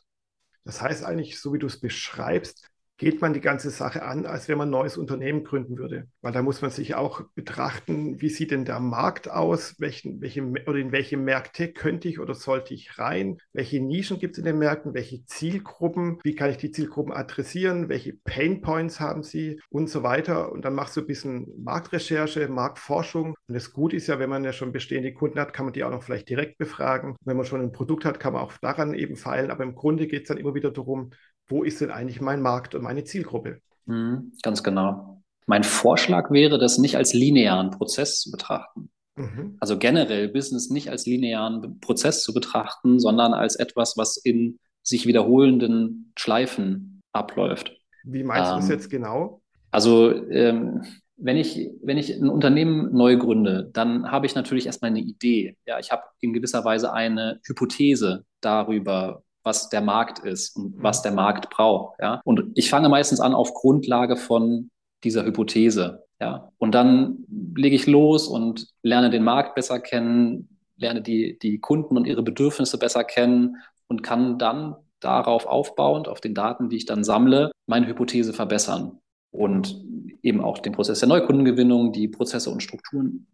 Das 0.65 0.81
heißt 0.81 1.03
eigentlich, 1.03 1.39
so 1.39 1.53
wie 1.53 1.59
du 1.59 1.67
es 1.67 1.79
beschreibst, 1.79 2.69
geht 2.99 3.21
man 3.21 3.33
die 3.33 3.41
ganze 3.41 3.69
Sache 3.69 4.03
an, 4.03 4.25
als 4.25 4.47
wenn 4.49 4.57
man 4.57 4.67
ein 4.67 4.71
neues 4.71 4.97
Unternehmen 4.97 5.45
gründen 5.45 5.77
würde. 5.77 6.07
Weil 6.21 6.33
da 6.33 6.41
muss 6.41 6.61
man 6.61 6.69
sich 6.69 6.95
auch 6.95 7.21
betrachten, 7.33 8.21
wie 8.21 8.29
sieht 8.29 8.51
denn 8.51 8.65
der 8.65 8.81
Markt 8.81 9.29
aus, 9.29 9.79
welchen, 9.79 10.21
welche, 10.21 10.43
oder 10.43 10.77
in 10.77 10.91
welche 10.91 11.15
Märkte 11.15 11.69
könnte 11.71 12.09
ich 12.09 12.19
oder 12.19 12.35
sollte 12.35 12.73
ich 12.73 12.99
rein, 12.99 13.37
welche 13.53 13.79
Nischen 13.79 14.19
gibt 14.19 14.33
es 14.33 14.39
in 14.39 14.45
den 14.45 14.59
Märkten, 14.59 14.93
welche 14.93 15.23
Zielgruppen, 15.25 16.19
wie 16.23 16.35
kann 16.35 16.51
ich 16.51 16.57
die 16.57 16.71
Zielgruppen 16.71 17.13
adressieren, 17.13 17.87
welche 17.87 18.13
Pain 18.13 18.61
Points 18.61 18.99
haben 18.99 19.23
sie 19.23 19.61
und 19.69 19.89
so 19.89 20.03
weiter. 20.03 20.51
Und 20.51 20.65
dann 20.65 20.75
machst 20.75 20.97
du 20.97 21.01
ein 21.01 21.07
bisschen 21.07 21.47
Marktrecherche, 21.57 22.49
Marktforschung. 22.49 23.35
Und 23.47 23.53
das 23.55 23.71
Gute 23.71 23.95
ist 23.95 24.07
ja, 24.07 24.19
wenn 24.19 24.29
man 24.29 24.43
ja 24.43 24.51
schon 24.51 24.73
bestehende 24.73 25.13
Kunden 25.13 25.39
hat, 25.39 25.53
kann 25.53 25.65
man 25.65 25.73
die 25.73 25.85
auch 25.85 25.91
noch 25.91 26.03
vielleicht 26.03 26.27
direkt 26.27 26.57
befragen. 26.57 27.15
Wenn 27.23 27.37
man 27.37 27.45
schon 27.45 27.61
ein 27.61 27.71
Produkt 27.71 28.03
hat, 28.03 28.19
kann 28.19 28.33
man 28.33 28.41
auch 28.41 28.57
daran 28.57 28.93
eben 28.93 29.15
feilen. 29.15 29.51
Aber 29.51 29.63
im 29.63 29.73
Grunde 29.73 30.05
geht 30.07 30.23
es 30.23 30.27
dann 30.27 30.37
immer 30.37 30.53
wieder 30.53 30.71
darum, 30.71 31.11
wo 31.49 31.63
ist 31.63 31.81
denn 31.81 31.91
eigentlich 31.91 32.21
mein 32.21 32.41
Markt 32.41 32.75
und 32.75 32.83
meine 32.83 33.03
Zielgruppe? 33.03 33.59
Mhm, 33.85 34.33
ganz 34.41 34.63
genau. 34.63 35.21
Mein 35.47 35.63
Vorschlag 35.63 36.31
wäre, 36.31 36.59
das 36.59 36.77
nicht 36.77 36.95
als 36.95 37.13
linearen 37.13 37.71
Prozess 37.71 38.21
zu 38.21 38.31
betrachten. 38.31 38.91
Mhm. 39.15 39.57
Also 39.59 39.77
generell 39.77 40.29
Business 40.29 40.69
nicht 40.69 40.89
als 40.89 41.05
linearen 41.05 41.79
Prozess 41.79 42.23
zu 42.23 42.33
betrachten, 42.33 42.99
sondern 42.99 43.33
als 43.33 43.55
etwas, 43.55 43.97
was 43.97 44.15
in 44.17 44.59
sich 44.83 45.07
wiederholenden 45.07 46.13
Schleifen 46.15 47.01
abläuft. 47.11 47.75
Wie 48.03 48.23
meinst 48.23 48.51
ähm, 48.51 48.55
du 48.55 48.61
das 48.61 48.69
jetzt 48.69 48.89
genau? 48.89 49.41
Also 49.71 50.11
ähm, 50.29 50.83
wenn 51.17 51.35
ich, 51.35 51.69
wenn 51.83 51.97
ich 51.97 52.15
ein 52.15 52.29
Unternehmen 52.29 52.93
neu 52.93 53.17
gründe, 53.17 53.69
dann 53.73 54.09
habe 54.09 54.25
ich 54.25 54.35
natürlich 54.35 54.67
erstmal 54.67 54.91
eine 54.91 55.01
Idee. 55.01 55.57
Ja, 55.65 55.79
ich 55.79 55.91
habe 55.91 56.03
in 56.21 56.33
gewisser 56.33 56.63
Weise 56.63 56.93
eine 56.93 57.41
Hypothese 57.45 58.23
darüber, 58.39 59.23
was 59.49 59.67
der 59.67 59.81
Markt 59.81 60.19
ist 60.19 60.55
und 60.55 60.75
was 60.77 61.01
der 61.01 61.11
Markt 61.11 61.49
braucht. 61.49 61.99
Ja? 61.99 62.21
Und 62.23 62.51
ich 62.53 62.69
fange 62.69 62.87
meistens 62.87 63.19
an 63.19 63.33
auf 63.33 63.55
Grundlage 63.55 64.15
von 64.15 64.69
dieser 65.03 65.25
Hypothese. 65.25 66.05
Ja? 66.21 66.51
Und 66.59 66.75
dann 66.75 67.25
lege 67.55 67.75
ich 67.75 67.87
los 67.87 68.27
und 68.27 68.67
lerne 68.83 69.09
den 69.09 69.23
Markt 69.23 69.55
besser 69.55 69.79
kennen, 69.79 70.59
lerne 70.77 71.01
die, 71.01 71.39
die 71.39 71.59
Kunden 71.59 71.97
und 71.97 72.05
ihre 72.05 72.21
Bedürfnisse 72.21 72.77
besser 72.77 73.03
kennen 73.03 73.57
und 73.87 74.03
kann 74.03 74.37
dann 74.37 74.75
darauf 74.99 75.47
aufbauend, 75.47 76.07
auf 76.07 76.21
den 76.21 76.35
Daten, 76.35 76.69
die 76.69 76.77
ich 76.77 76.85
dann 76.85 77.03
sammle, 77.03 77.51
meine 77.65 77.87
Hypothese 77.87 78.33
verbessern 78.33 78.99
und 79.31 79.83
eben 80.21 80.41
auch 80.41 80.59
den 80.59 80.73
Prozess 80.73 80.99
der 80.99 81.09
Neukundengewinnung, 81.09 81.91
die 81.91 82.07
Prozesse 82.07 82.51
und 82.51 82.61
Strukturen, 82.61 83.25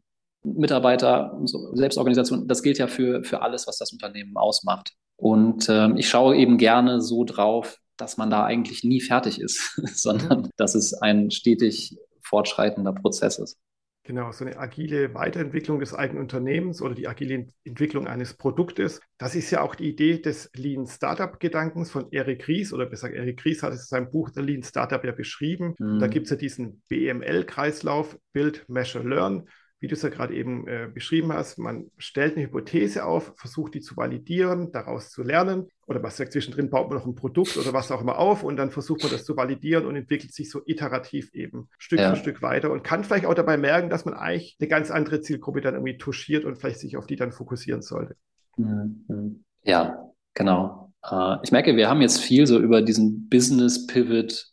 Mitarbeiter, 0.43 1.37
Selbstorganisation, 1.73 2.47
das 2.47 2.61
gilt 2.61 2.77
ja 2.77 2.87
für, 2.87 3.23
für 3.23 3.41
alles, 3.41 3.67
was 3.67 3.79
das 3.79 3.91
Unternehmen 3.91 4.37
ausmacht. 4.37 4.93
Und 5.17 5.67
ähm, 5.69 5.97
ich 5.97 6.09
schaue 6.09 6.35
eben 6.35 6.57
gerne 6.57 7.01
so 7.01 7.23
drauf, 7.23 7.77
dass 7.97 8.17
man 8.17 8.29
da 8.29 8.43
eigentlich 8.43 8.83
nie 8.83 9.01
fertig 9.01 9.39
ist, 9.39 9.75
sondern 9.95 10.43
mhm. 10.43 10.49
dass 10.57 10.75
es 10.75 10.93
ein 10.93 11.31
stetig 11.31 11.97
fortschreitender 12.21 12.93
Prozess 12.93 13.39
ist. 13.39 13.57
Genau, 14.05 14.31
so 14.31 14.45
eine 14.45 14.59
agile 14.59 15.15
Weiterentwicklung 15.15 15.79
des 15.79 15.95
eigenen 15.95 16.21
Unternehmens 16.21 16.79
oder 16.79 16.93
die 16.93 17.07
agile 17.07 17.47
Entwicklung 17.63 18.05
eines 18.05 18.35
Produktes. 18.35 19.01
Das 19.17 19.33
ist 19.33 19.49
ja 19.49 19.61
auch 19.61 19.73
die 19.73 19.89
Idee 19.89 20.19
des 20.19 20.51
Lean 20.53 20.85
Startup 20.85 21.39
Gedankens 21.39 21.89
von 21.89 22.11
Eric 22.11 22.47
Ries 22.47 22.71
oder 22.71 22.85
besser 22.85 23.11
Eric 23.11 23.43
Ries 23.45 23.63
hat 23.63 23.73
es 23.73 23.81
in 23.81 23.87
seinem 23.87 24.11
Buch 24.11 24.29
The 24.31 24.41
Lean 24.41 24.61
Startup 24.61 25.03
ja 25.03 25.11
beschrieben. 25.11 25.73
Mhm. 25.79 25.97
Da 25.97 26.05
gibt 26.05 26.25
es 26.25 26.29
ja 26.29 26.37
diesen 26.37 26.83
BML-Kreislauf, 26.87 28.19
Build, 28.31 28.69
Measure, 28.69 29.03
Learn 29.03 29.47
wie 29.85 29.87
du 29.87 29.93
es 29.93 30.01
ja 30.01 30.09
gerade 30.09 30.33
eben 30.33 30.67
äh, 30.67 30.89
beschrieben 30.91 31.31
hast, 31.31 31.59
man 31.59 31.91
stellt 31.99 32.35
eine 32.35 32.47
Hypothese 32.47 33.05
auf, 33.05 33.33
versucht 33.35 33.75
die 33.75 33.81
zu 33.81 33.95
validieren, 33.95 34.71
daraus 34.71 35.11
zu 35.11 35.21
lernen. 35.21 35.67
Oder 35.85 36.01
was 36.01 36.17
sagt 36.17 36.33
zwischendrin, 36.33 36.71
baut 36.71 36.89
man 36.89 36.97
noch 36.97 37.05
ein 37.05 37.13
Produkt 37.13 37.55
oder 37.57 37.71
was 37.71 37.91
auch 37.91 38.01
immer 38.01 38.17
auf 38.17 38.43
und 38.43 38.57
dann 38.57 38.71
versucht 38.71 39.03
man 39.03 39.11
das 39.11 39.25
zu 39.25 39.37
validieren 39.37 39.85
und 39.85 39.95
entwickelt 39.95 40.33
sich 40.33 40.49
so 40.49 40.63
iterativ 40.65 41.35
eben 41.35 41.69
Stück 41.77 41.99
ja. 41.99 42.09
für 42.09 42.15
Stück 42.15 42.41
weiter 42.41 42.71
und 42.71 42.83
kann 42.83 43.03
vielleicht 43.03 43.27
auch 43.27 43.35
dabei 43.35 43.57
merken, 43.57 43.91
dass 43.91 44.05
man 44.05 44.15
eigentlich 44.15 44.57
eine 44.59 44.69
ganz 44.69 44.89
andere 44.89 45.21
Zielgruppe 45.21 45.61
dann 45.61 45.75
irgendwie 45.75 45.99
touchiert 45.99 46.45
und 46.45 46.55
vielleicht 46.55 46.79
sich 46.79 46.97
auf 46.97 47.05
die 47.05 47.15
dann 47.15 47.31
fokussieren 47.31 47.83
sollte. 47.83 48.15
Mhm. 48.57 49.43
Ja, 49.61 50.11
genau. 50.33 50.93
Äh, 51.07 51.35
ich 51.43 51.51
merke, 51.51 51.75
wir 51.75 51.89
haben 51.89 52.01
jetzt 52.01 52.21
viel 52.21 52.47
so 52.47 52.59
über 52.59 52.81
diesen 52.81 53.29
Business 53.29 53.85
Pivot 53.85 54.47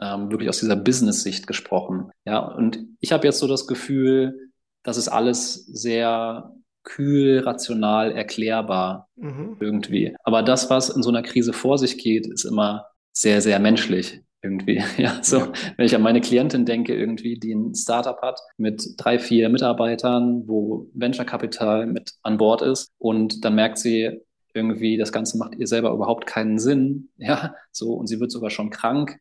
ähm, 0.00 0.30
wirklich 0.30 0.48
aus 0.48 0.60
dieser 0.60 0.76
Business-Sicht 0.76 1.48
gesprochen. 1.48 2.12
Ja, 2.24 2.38
und 2.38 2.78
ich 3.00 3.10
habe 3.10 3.26
jetzt 3.26 3.40
so 3.40 3.48
das 3.48 3.66
Gefühl, 3.66 4.47
das 4.82 4.96
ist 4.96 5.08
alles 5.08 5.66
sehr 5.66 6.52
kühl, 6.84 7.40
rational 7.40 8.12
erklärbar 8.12 9.08
mhm. 9.16 9.56
irgendwie. 9.60 10.16
Aber 10.24 10.42
das, 10.42 10.70
was 10.70 10.88
in 10.88 11.02
so 11.02 11.10
einer 11.10 11.22
Krise 11.22 11.52
vor 11.52 11.78
sich 11.78 11.98
geht, 11.98 12.26
ist 12.26 12.44
immer 12.44 12.86
sehr, 13.12 13.40
sehr 13.42 13.58
menschlich 13.58 14.22
irgendwie. 14.42 14.82
Ja, 14.96 15.22
so, 15.22 15.38
ja. 15.38 15.52
wenn 15.76 15.86
ich 15.86 15.94
an 15.94 16.02
meine 16.02 16.20
Klientin 16.20 16.64
denke, 16.64 16.94
irgendwie, 16.94 17.38
die 17.38 17.52
ein 17.52 17.74
Startup 17.74 18.20
hat 18.22 18.40
mit 18.56 18.94
drei, 18.96 19.18
vier 19.18 19.48
Mitarbeitern, 19.48 20.44
wo 20.46 20.88
Venture 20.94 21.24
Capital 21.24 21.86
mit 21.86 22.12
an 22.22 22.38
Bord 22.38 22.62
ist 22.62 22.90
und 22.98 23.44
dann 23.44 23.54
merkt 23.54 23.78
sie 23.78 24.20
irgendwie, 24.54 24.96
das 24.96 25.12
Ganze 25.12 25.38
macht 25.38 25.54
ihr 25.56 25.66
selber 25.66 25.92
überhaupt 25.92 26.26
keinen 26.26 26.58
Sinn. 26.58 27.10
Ja, 27.18 27.54
so, 27.72 27.94
und 27.94 28.06
sie 28.06 28.20
wird 28.20 28.30
sogar 28.30 28.50
schon 28.50 28.70
krank 28.70 29.18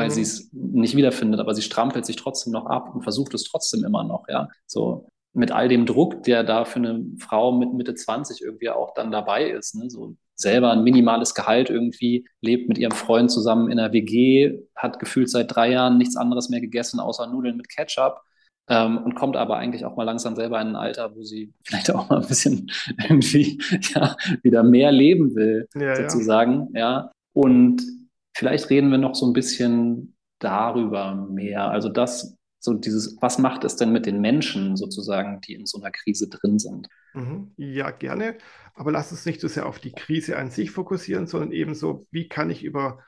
weil 0.00 0.08
mhm. 0.08 0.12
sie 0.12 0.22
es 0.22 0.48
nicht 0.52 0.96
wiederfindet, 0.96 1.40
aber 1.40 1.54
sie 1.54 1.62
strampelt 1.62 2.06
sich 2.06 2.16
trotzdem 2.16 2.52
noch 2.52 2.66
ab 2.66 2.94
und 2.94 3.02
versucht 3.02 3.34
es 3.34 3.44
trotzdem 3.44 3.84
immer 3.84 4.02
noch, 4.02 4.24
ja. 4.28 4.48
So 4.66 5.06
mit 5.32 5.52
all 5.52 5.68
dem 5.68 5.86
Druck, 5.86 6.22
der 6.24 6.42
da 6.42 6.64
für 6.64 6.80
eine 6.80 7.04
Frau 7.18 7.52
mit 7.52 7.72
Mitte 7.72 7.94
20 7.94 8.42
irgendwie 8.42 8.70
auch 8.70 8.94
dann 8.94 9.12
dabei 9.12 9.48
ist, 9.48 9.76
ne? 9.76 9.88
so 9.88 10.16
selber 10.34 10.72
ein 10.72 10.82
minimales 10.82 11.34
Gehalt 11.34 11.70
irgendwie, 11.70 12.26
lebt 12.40 12.68
mit 12.68 12.78
ihrem 12.78 12.92
Freund 12.92 13.30
zusammen 13.30 13.70
in 13.70 13.78
einer 13.78 13.92
WG, 13.92 14.58
hat 14.74 14.98
gefühlt 14.98 15.30
seit 15.30 15.54
drei 15.54 15.70
Jahren 15.70 15.98
nichts 15.98 16.16
anderes 16.16 16.48
mehr 16.48 16.60
gegessen 16.60 16.98
außer 16.98 17.26
Nudeln 17.26 17.56
mit 17.56 17.68
Ketchup. 17.68 18.22
Ähm, 18.68 18.98
und 18.98 19.16
kommt 19.16 19.36
aber 19.36 19.56
eigentlich 19.56 19.84
auch 19.84 19.96
mal 19.96 20.04
langsam 20.04 20.36
selber 20.36 20.60
in 20.60 20.68
ein 20.68 20.76
Alter, 20.76 21.14
wo 21.16 21.22
sie 21.22 21.52
vielleicht 21.64 21.90
auch 21.90 22.08
mal 22.08 22.22
ein 22.22 22.28
bisschen 22.28 22.70
irgendwie 23.08 23.60
ja, 23.94 24.16
wieder 24.42 24.62
mehr 24.62 24.92
leben 24.92 25.34
will, 25.34 25.68
ja, 25.74 25.96
sozusagen. 25.96 26.68
Ja. 26.72 26.80
ja. 26.80 27.12
Und 27.32 27.82
Vielleicht 28.40 28.70
reden 28.70 28.90
wir 28.90 28.96
noch 28.96 29.14
so 29.14 29.26
ein 29.26 29.34
bisschen 29.34 30.16
darüber 30.38 31.14
mehr. 31.14 31.70
Also 31.70 31.90
das, 31.90 32.38
so 32.58 32.72
dieses, 32.72 33.18
was 33.20 33.36
macht 33.36 33.64
es 33.64 33.76
denn 33.76 33.92
mit 33.92 34.06
den 34.06 34.22
Menschen 34.22 34.78
sozusagen, 34.78 35.42
die 35.42 35.52
in 35.52 35.66
so 35.66 35.78
einer 35.78 35.90
Krise 35.90 36.30
drin 36.30 36.58
sind? 36.58 36.88
Mhm. 37.12 37.52
Ja, 37.58 37.90
gerne. 37.90 38.38
Aber 38.72 38.92
lass 38.92 39.12
uns 39.12 39.26
nicht 39.26 39.42
so 39.42 39.48
sehr 39.48 39.66
auf 39.66 39.78
die 39.78 39.92
Krise 39.92 40.38
an 40.38 40.50
sich 40.50 40.70
fokussieren, 40.70 41.26
sondern 41.26 41.52
eben 41.52 41.74
so, 41.74 42.06
wie 42.12 42.28
kann 42.28 42.48
ich 42.48 42.64
über 42.64 43.00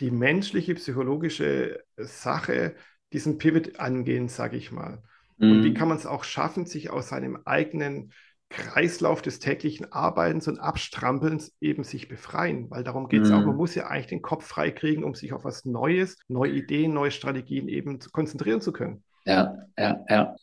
die 0.00 0.10
menschliche, 0.10 0.74
psychologische 0.74 1.84
Sache 1.96 2.74
diesen 3.12 3.38
Pivot 3.38 3.78
angehen, 3.78 4.26
sage 4.26 4.56
ich 4.56 4.72
mal. 4.72 5.04
Mhm. 5.38 5.52
Und 5.52 5.62
wie 5.62 5.70
mhm. 5.70 5.74
kann 5.74 5.86
man 5.86 5.98
es 5.98 6.06
auch 6.06 6.24
schaffen, 6.24 6.66
sich 6.66 6.90
aus 6.90 7.10
seinem 7.10 7.38
eigenen 7.44 8.12
Kreislauf 8.50 9.22
des 9.22 9.38
täglichen 9.38 9.92
Arbeitens 9.92 10.48
und 10.48 10.58
Abstrampelns 10.58 11.52
eben 11.60 11.84
sich 11.84 12.08
befreien, 12.08 12.68
weil 12.70 12.82
darum 12.82 13.08
geht 13.08 13.22
es 13.22 13.30
mhm. 13.30 13.36
auch. 13.36 13.46
Man 13.46 13.56
muss 13.56 13.76
ja 13.76 13.86
eigentlich 13.86 14.08
den 14.08 14.22
Kopf 14.22 14.44
frei 14.44 14.72
kriegen, 14.72 15.04
um 15.04 15.14
sich 15.14 15.32
auf 15.32 15.44
was 15.44 15.64
Neues, 15.64 16.18
neue 16.28 16.52
Ideen, 16.52 16.92
neue 16.92 17.12
Strategien 17.12 17.68
eben 17.68 18.00
zu 18.00 18.10
konzentrieren 18.10 18.60
zu 18.60 18.72
können. 18.72 19.04
Ja, 19.24 19.56
ja, 19.78 20.04
ja. 20.08 20.36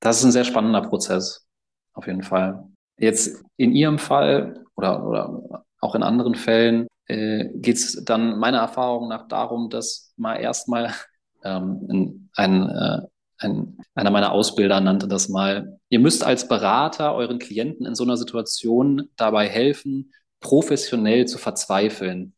Das 0.00 0.18
ist 0.18 0.24
ein 0.24 0.32
sehr 0.32 0.44
spannender 0.44 0.82
Prozess, 0.82 1.46
auf 1.92 2.06
jeden 2.06 2.22
Fall. 2.22 2.68
Jetzt 2.98 3.42
in 3.56 3.72
Ihrem 3.72 3.98
Fall 3.98 4.64
oder, 4.76 5.04
oder 5.04 5.64
auch 5.80 5.94
in 5.96 6.04
anderen 6.04 6.36
Fällen 6.36 6.86
äh, 7.06 7.48
geht 7.54 7.76
es 7.76 8.04
dann 8.04 8.38
meiner 8.38 8.58
Erfahrung 8.58 9.08
nach 9.08 9.26
darum, 9.26 9.70
dass 9.70 10.12
man 10.16 10.36
erstmal 10.36 10.94
ähm, 11.42 12.28
ein, 12.36 12.68
äh, 12.68 13.00
ein, 13.38 13.78
einer 13.94 14.10
meiner 14.10 14.32
Ausbilder 14.32 14.80
nannte 14.80 15.08
das 15.08 15.28
mal, 15.28 15.78
ihr 15.88 16.00
müsst 16.00 16.24
als 16.24 16.48
Berater 16.48 17.14
euren 17.14 17.38
Klienten 17.38 17.86
in 17.86 17.94
so 17.94 18.04
einer 18.04 18.16
Situation 18.16 19.08
dabei 19.16 19.48
helfen, 19.48 20.12
professionell 20.40 21.26
zu 21.26 21.38
verzweifeln. 21.38 22.34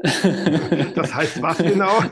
Das 0.00 1.14
heißt 1.14 1.42
was 1.42 1.58
genau? 1.58 1.98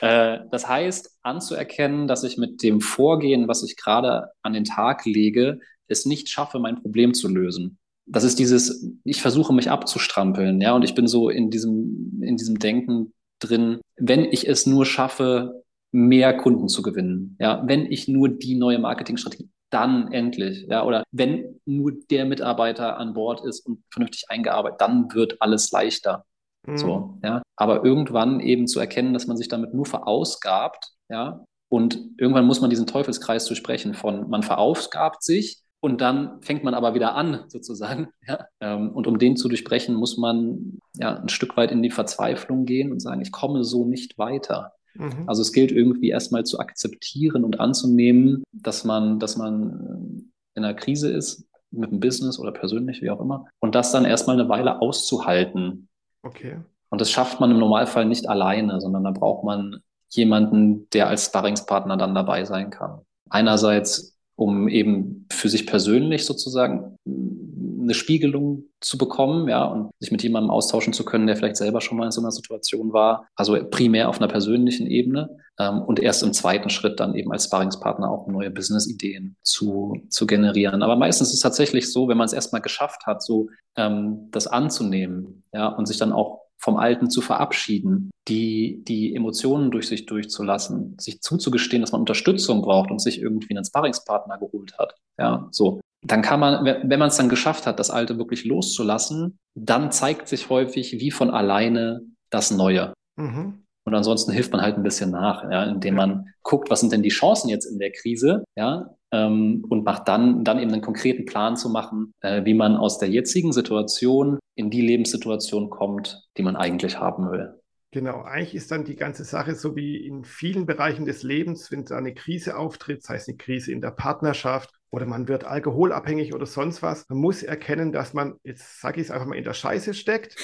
Äh, 0.00 0.40
das 0.50 0.68
heißt, 0.68 1.18
anzuerkennen, 1.22 2.06
dass 2.06 2.24
ich 2.24 2.36
mit 2.36 2.62
dem 2.62 2.80
Vorgehen, 2.80 3.48
was 3.48 3.62
ich 3.62 3.76
gerade 3.76 4.28
an 4.42 4.52
den 4.52 4.64
Tag 4.64 5.04
lege, 5.06 5.60
es 5.88 6.04
nicht 6.04 6.28
schaffe, 6.28 6.58
mein 6.58 6.80
Problem 6.80 7.14
zu 7.14 7.28
lösen. 7.28 7.78
Das 8.06 8.24
ist 8.24 8.38
dieses, 8.38 8.90
ich 9.04 9.22
versuche 9.22 9.54
mich 9.54 9.70
abzustrampeln, 9.70 10.60
ja, 10.60 10.74
und 10.74 10.82
ich 10.82 10.94
bin 10.94 11.06
so 11.06 11.30
in 11.30 11.50
diesem, 11.50 12.20
in 12.22 12.36
diesem 12.36 12.58
Denken, 12.58 13.14
drin, 13.46 13.80
wenn 13.96 14.24
ich 14.24 14.48
es 14.48 14.66
nur 14.66 14.86
schaffe, 14.86 15.64
mehr 15.92 16.36
Kunden 16.36 16.68
zu 16.68 16.82
gewinnen. 16.82 17.36
Ja, 17.40 17.62
wenn 17.66 17.90
ich 17.90 18.08
nur 18.08 18.28
die 18.28 18.56
neue 18.56 18.78
Marketingstrategie, 18.78 19.48
dann 19.70 20.12
endlich. 20.12 20.66
Ja, 20.68 20.84
oder 20.84 21.04
wenn 21.12 21.60
nur 21.64 21.92
der 22.10 22.24
Mitarbeiter 22.24 22.96
an 22.98 23.14
Bord 23.14 23.44
ist 23.44 23.66
und 23.66 23.82
vernünftig 23.90 24.24
eingearbeitet, 24.28 24.80
dann 24.80 25.12
wird 25.14 25.40
alles 25.40 25.70
leichter. 25.70 26.24
Mhm. 26.66 26.78
So, 26.78 27.18
ja. 27.22 27.42
Aber 27.56 27.84
irgendwann 27.84 28.40
eben 28.40 28.66
zu 28.66 28.80
erkennen, 28.80 29.14
dass 29.14 29.26
man 29.26 29.36
sich 29.36 29.48
damit 29.48 29.74
nur 29.74 29.86
verausgabt, 29.86 30.92
ja, 31.08 31.44
und 31.68 31.98
irgendwann 32.18 32.46
muss 32.46 32.60
man 32.60 32.70
diesen 32.70 32.86
Teufelskreis 32.86 33.46
durchbrechen 33.46 33.94
von 33.94 34.28
man 34.30 34.42
verausgabt 34.42 35.22
sich, 35.24 35.63
und 35.84 36.00
dann 36.00 36.40
fängt 36.40 36.64
man 36.64 36.72
aber 36.72 36.94
wieder 36.94 37.14
an, 37.14 37.44
sozusagen. 37.48 38.08
Ja? 38.26 38.46
Ähm, 38.60 38.88
und 38.92 39.06
um 39.06 39.18
den 39.18 39.36
zu 39.36 39.48
durchbrechen, 39.48 39.94
muss 39.94 40.16
man 40.16 40.78
ja 40.96 41.14
ein 41.20 41.28
Stück 41.28 41.58
weit 41.58 41.70
in 41.70 41.82
die 41.82 41.90
Verzweiflung 41.90 42.64
gehen 42.64 42.90
und 42.90 43.00
sagen, 43.00 43.20
ich 43.20 43.32
komme 43.32 43.64
so 43.64 43.84
nicht 43.84 44.16
weiter. 44.16 44.72
Mhm. 44.94 45.24
Also 45.26 45.42
es 45.42 45.52
gilt 45.52 45.72
irgendwie 45.72 46.08
erstmal 46.08 46.44
zu 46.44 46.58
akzeptieren 46.58 47.44
und 47.44 47.60
anzunehmen, 47.60 48.44
dass 48.50 48.84
man, 48.84 49.18
dass 49.18 49.36
man 49.36 50.30
in 50.54 50.64
einer 50.64 50.72
Krise 50.72 51.12
ist, 51.12 51.46
mit 51.70 51.90
dem 51.90 52.00
Business 52.00 52.38
oder 52.38 52.52
persönlich, 52.52 53.02
wie 53.02 53.10
auch 53.10 53.20
immer, 53.20 53.44
und 53.60 53.74
das 53.74 53.92
dann 53.92 54.06
erstmal 54.06 54.40
eine 54.40 54.48
Weile 54.48 54.80
auszuhalten. 54.80 55.88
Okay. 56.22 56.56
Und 56.88 57.02
das 57.02 57.10
schafft 57.10 57.40
man 57.40 57.50
im 57.50 57.58
Normalfall 57.58 58.06
nicht 58.06 58.26
alleine, 58.26 58.80
sondern 58.80 59.04
da 59.04 59.10
braucht 59.10 59.44
man 59.44 59.80
jemanden, 60.08 60.88
der 60.94 61.08
als 61.08 61.26
Sparringspartner 61.26 61.98
dann 61.98 62.14
dabei 62.14 62.46
sein 62.46 62.70
kann. 62.70 63.02
Einerseits 63.28 64.13
um 64.36 64.68
eben 64.68 65.26
für 65.30 65.48
sich 65.48 65.66
persönlich 65.66 66.24
sozusagen 66.24 66.96
eine 67.06 67.94
Spiegelung 67.94 68.64
zu 68.80 68.98
bekommen, 68.98 69.48
ja, 69.48 69.64
und 69.64 69.90
sich 70.00 70.10
mit 70.10 70.22
jemandem 70.22 70.50
austauschen 70.50 70.92
zu 70.92 71.04
können, 71.04 71.26
der 71.26 71.36
vielleicht 71.36 71.56
selber 71.56 71.80
schon 71.80 71.98
mal 71.98 72.06
in 72.06 72.10
so 72.10 72.20
einer 72.20 72.32
Situation 72.32 72.92
war. 72.92 73.26
Also 73.36 73.56
primär 73.70 74.08
auf 74.08 74.18
einer 74.18 74.28
persönlichen 74.28 74.86
Ebene 74.86 75.36
ähm, 75.58 75.82
und 75.82 76.00
erst 76.00 76.22
im 76.22 76.32
zweiten 76.32 76.70
Schritt 76.70 76.98
dann 76.98 77.14
eben 77.14 77.30
als 77.32 77.44
Sparringspartner 77.44 78.10
auch 78.10 78.26
neue 78.26 78.50
Business-Ideen 78.50 79.36
zu, 79.42 80.02
zu 80.08 80.26
generieren. 80.26 80.82
Aber 80.82 80.96
meistens 80.96 81.28
ist 81.28 81.34
es 81.34 81.40
tatsächlich 81.40 81.92
so, 81.92 82.08
wenn 82.08 82.18
man 82.18 82.26
es 82.26 82.32
erstmal 82.32 82.62
geschafft 82.62 83.06
hat, 83.06 83.22
so 83.22 83.48
ähm, 83.76 84.28
das 84.30 84.46
anzunehmen, 84.46 85.44
ja, 85.52 85.68
und 85.68 85.86
sich 85.86 85.98
dann 85.98 86.12
auch 86.12 86.43
vom 86.64 86.76
Alten 86.76 87.10
zu 87.10 87.20
verabschieden, 87.20 88.10
die, 88.26 88.82
die 88.88 89.14
Emotionen 89.14 89.70
durch 89.70 89.86
sich 89.86 90.06
durchzulassen, 90.06 90.96
sich 90.98 91.20
zuzugestehen, 91.20 91.82
dass 91.82 91.92
man 91.92 92.00
Unterstützung 92.00 92.62
braucht 92.62 92.90
und 92.90 93.00
sich 93.00 93.20
irgendwie 93.20 93.54
einen 93.54 93.66
Sparringspartner 93.66 94.38
geholt 94.38 94.78
hat. 94.78 94.94
Ja, 95.18 95.46
so. 95.50 95.80
Dann 96.02 96.22
kann 96.22 96.40
man, 96.40 96.64
wenn 96.64 96.98
man 96.98 97.08
es 97.08 97.16
dann 97.16 97.28
geschafft 97.28 97.66
hat, 97.66 97.78
das 97.78 97.90
Alte 97.90 98.18
wirklich 98.18 98.44
loszulassen, 98.44 99.36
dann 99.54 99.92
zeigt 99.92 100.28
sich 100.28 100.48
häufig 100.48 101.00
wie 101.00 101.10
von 101.10 101.30
alleine 101.30 102.00
das 102.30 102.50
Neue. 102.50 102.94
Mhm. 103.16 103.63
Und 103.84 103.94
ansonsten 103.94 104.32
hilft 104.32 104.52
man 104.52 104.62
halt 104.62 104.76
ein 104.76 104.82
bisschen 104.82 105.10
nach, 105.10 105.48
ja, 105.50 105.64
indem 105.64 105.96
man 105.96 106.26
guckt, 106.42 106.70
was 106.70 106.80
sind 106.80 106.92
denn 106.92 107.02
die 107.02 107.10
Chancen 107.10 107.48
jetzt 107.48 107.66
in 107.66 107.78
der 107.78 107.92
Krise, 107.92 108.44
ja, 108.56 108.94
ähm, 109.12 109.64
und 109.68 109.84
macht 109.84 110.08
dann, 110.08 110.42
dann 110.42 110.58
eben 110.58 110.72
einen 110.72 110.82
konkreten 110.82 111.26
Plan 111.26 111.56
zu 111.56 111.68
machen, 111.68 112.14
äh, 112.20 112.44
wie 112.44 112.54
man 112.54 112.76
aus 112.76 112.98
der 112.98 113.10
jetzigen 113.10 113.52
Situation 113.52 114.38
in 114.54 114.70
die 114.70 114.80
Lebenssituation 114.80 115.70
kommt, 115.70 116.26
die 116.36 116.42
man 116.42 116.56
eigentlich 116.56 116.98
haben 116.98 117.30
will. 117.30 117.60
Genau, 117.90 118.22
eigentlich 118.22 118.56
ist 118.56 118.72
dann 118.72 118.84
die 118.84 118.96
ganze 118.96 119.22
Sache 119.22 119.54
so 119.54 119.76
wie 119.76 120.04
in 120.04 120.24
vielen 120.24 120.66
Bereichen 120.66 121.04
des 121.04 121.22
Lebens, 121.22 121.70
wenn 121.70 121.84
da 121.84 121.96
eine 121.96 122.12
Krise 122.12 122.56
auftritt, 122.56 123.04
sei 123.04 123.14
es 123.16 123.28
eine 123.28 123.36
Krise 123.36 123.70
in 123.70 123.80
der 123.80 123.92
Partnerschaft 123.92 124.70
oder 124.94 125.06
man 125.06 125.26
wird 125.26 125.42
alkoholabhängig 125.42 126.34
oder 126.34 126.46
sonst 126.46 126.80
was. 126.80 127.08
Man 127.08 127.18
muss 127.18 127.42
erkennen, 127.42 127.90
dass 127.90 128.14
man, 128.14 128.34
jetzt 128.44 128.80
sage 128.80 129.00
ich 129.00 129.08
es 129.08 129.10
einfach 129.10 129.26
mal, 129.26 129.34
in 129.34 129.42
der 129.42 129.52
Scheiße 129.52 129.92
steckt. 129.92 130.36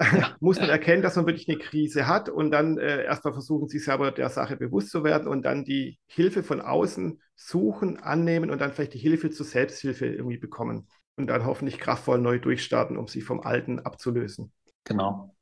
Ja. 0.00 0.36
muss 0.40 0.60
man 0.60 0.68
erkennen, 0.68 1.02
dass 1.02 1.16
man 1.16 1.26
wirklich 1.26 1.48
eine 1.48 1.58
Krise 1.58 2.06
hat 2.06 2.28
und 2.28 2.52
dann 2.52 2.78
äh, 2.78 3.02
erstmal 3.02 3.32
versuchen, 3.32 3.66
sich 3.66 3.84
selber 3.84 4.12
der 4.12 4.28
Sache 4.28 4.56
bewusst 4.56 4.90
zu 4.90 5.02
werden 5.02 5.26
und 5.26 5.42
dann 5.42 5.64
die 5.64 5.98
Hilfe 6.06 6.44
von 6.44 6.60
außen 6.60 7.20
suchen, 7.34 7.98
annehmen 7.98 8.50
und 8.50 8.60
dann 8.60 8.70
vielleicht 8.70 8.94
die 8.94 8.98
Hilfe 8.98 9.30
zur 9.30 9.44
Selbsthilfe 9.44 10.06
irgendwie 10.06 10.38
bekommen 10.38 10.86
und 11.16 11.26
dann 11.26 11.44
hoffentlich 11.44 11.80
kraftvoll 11.80 12.20
neu 12.20 12.38
durchstarten, 12.38 12.96
um 12.96 13.08
sich 13.08 13.24
vom 13.24 13.40
Alten 13.40 13.80
abzulösen. 13.80 14.52
Genau. 14.84 15.35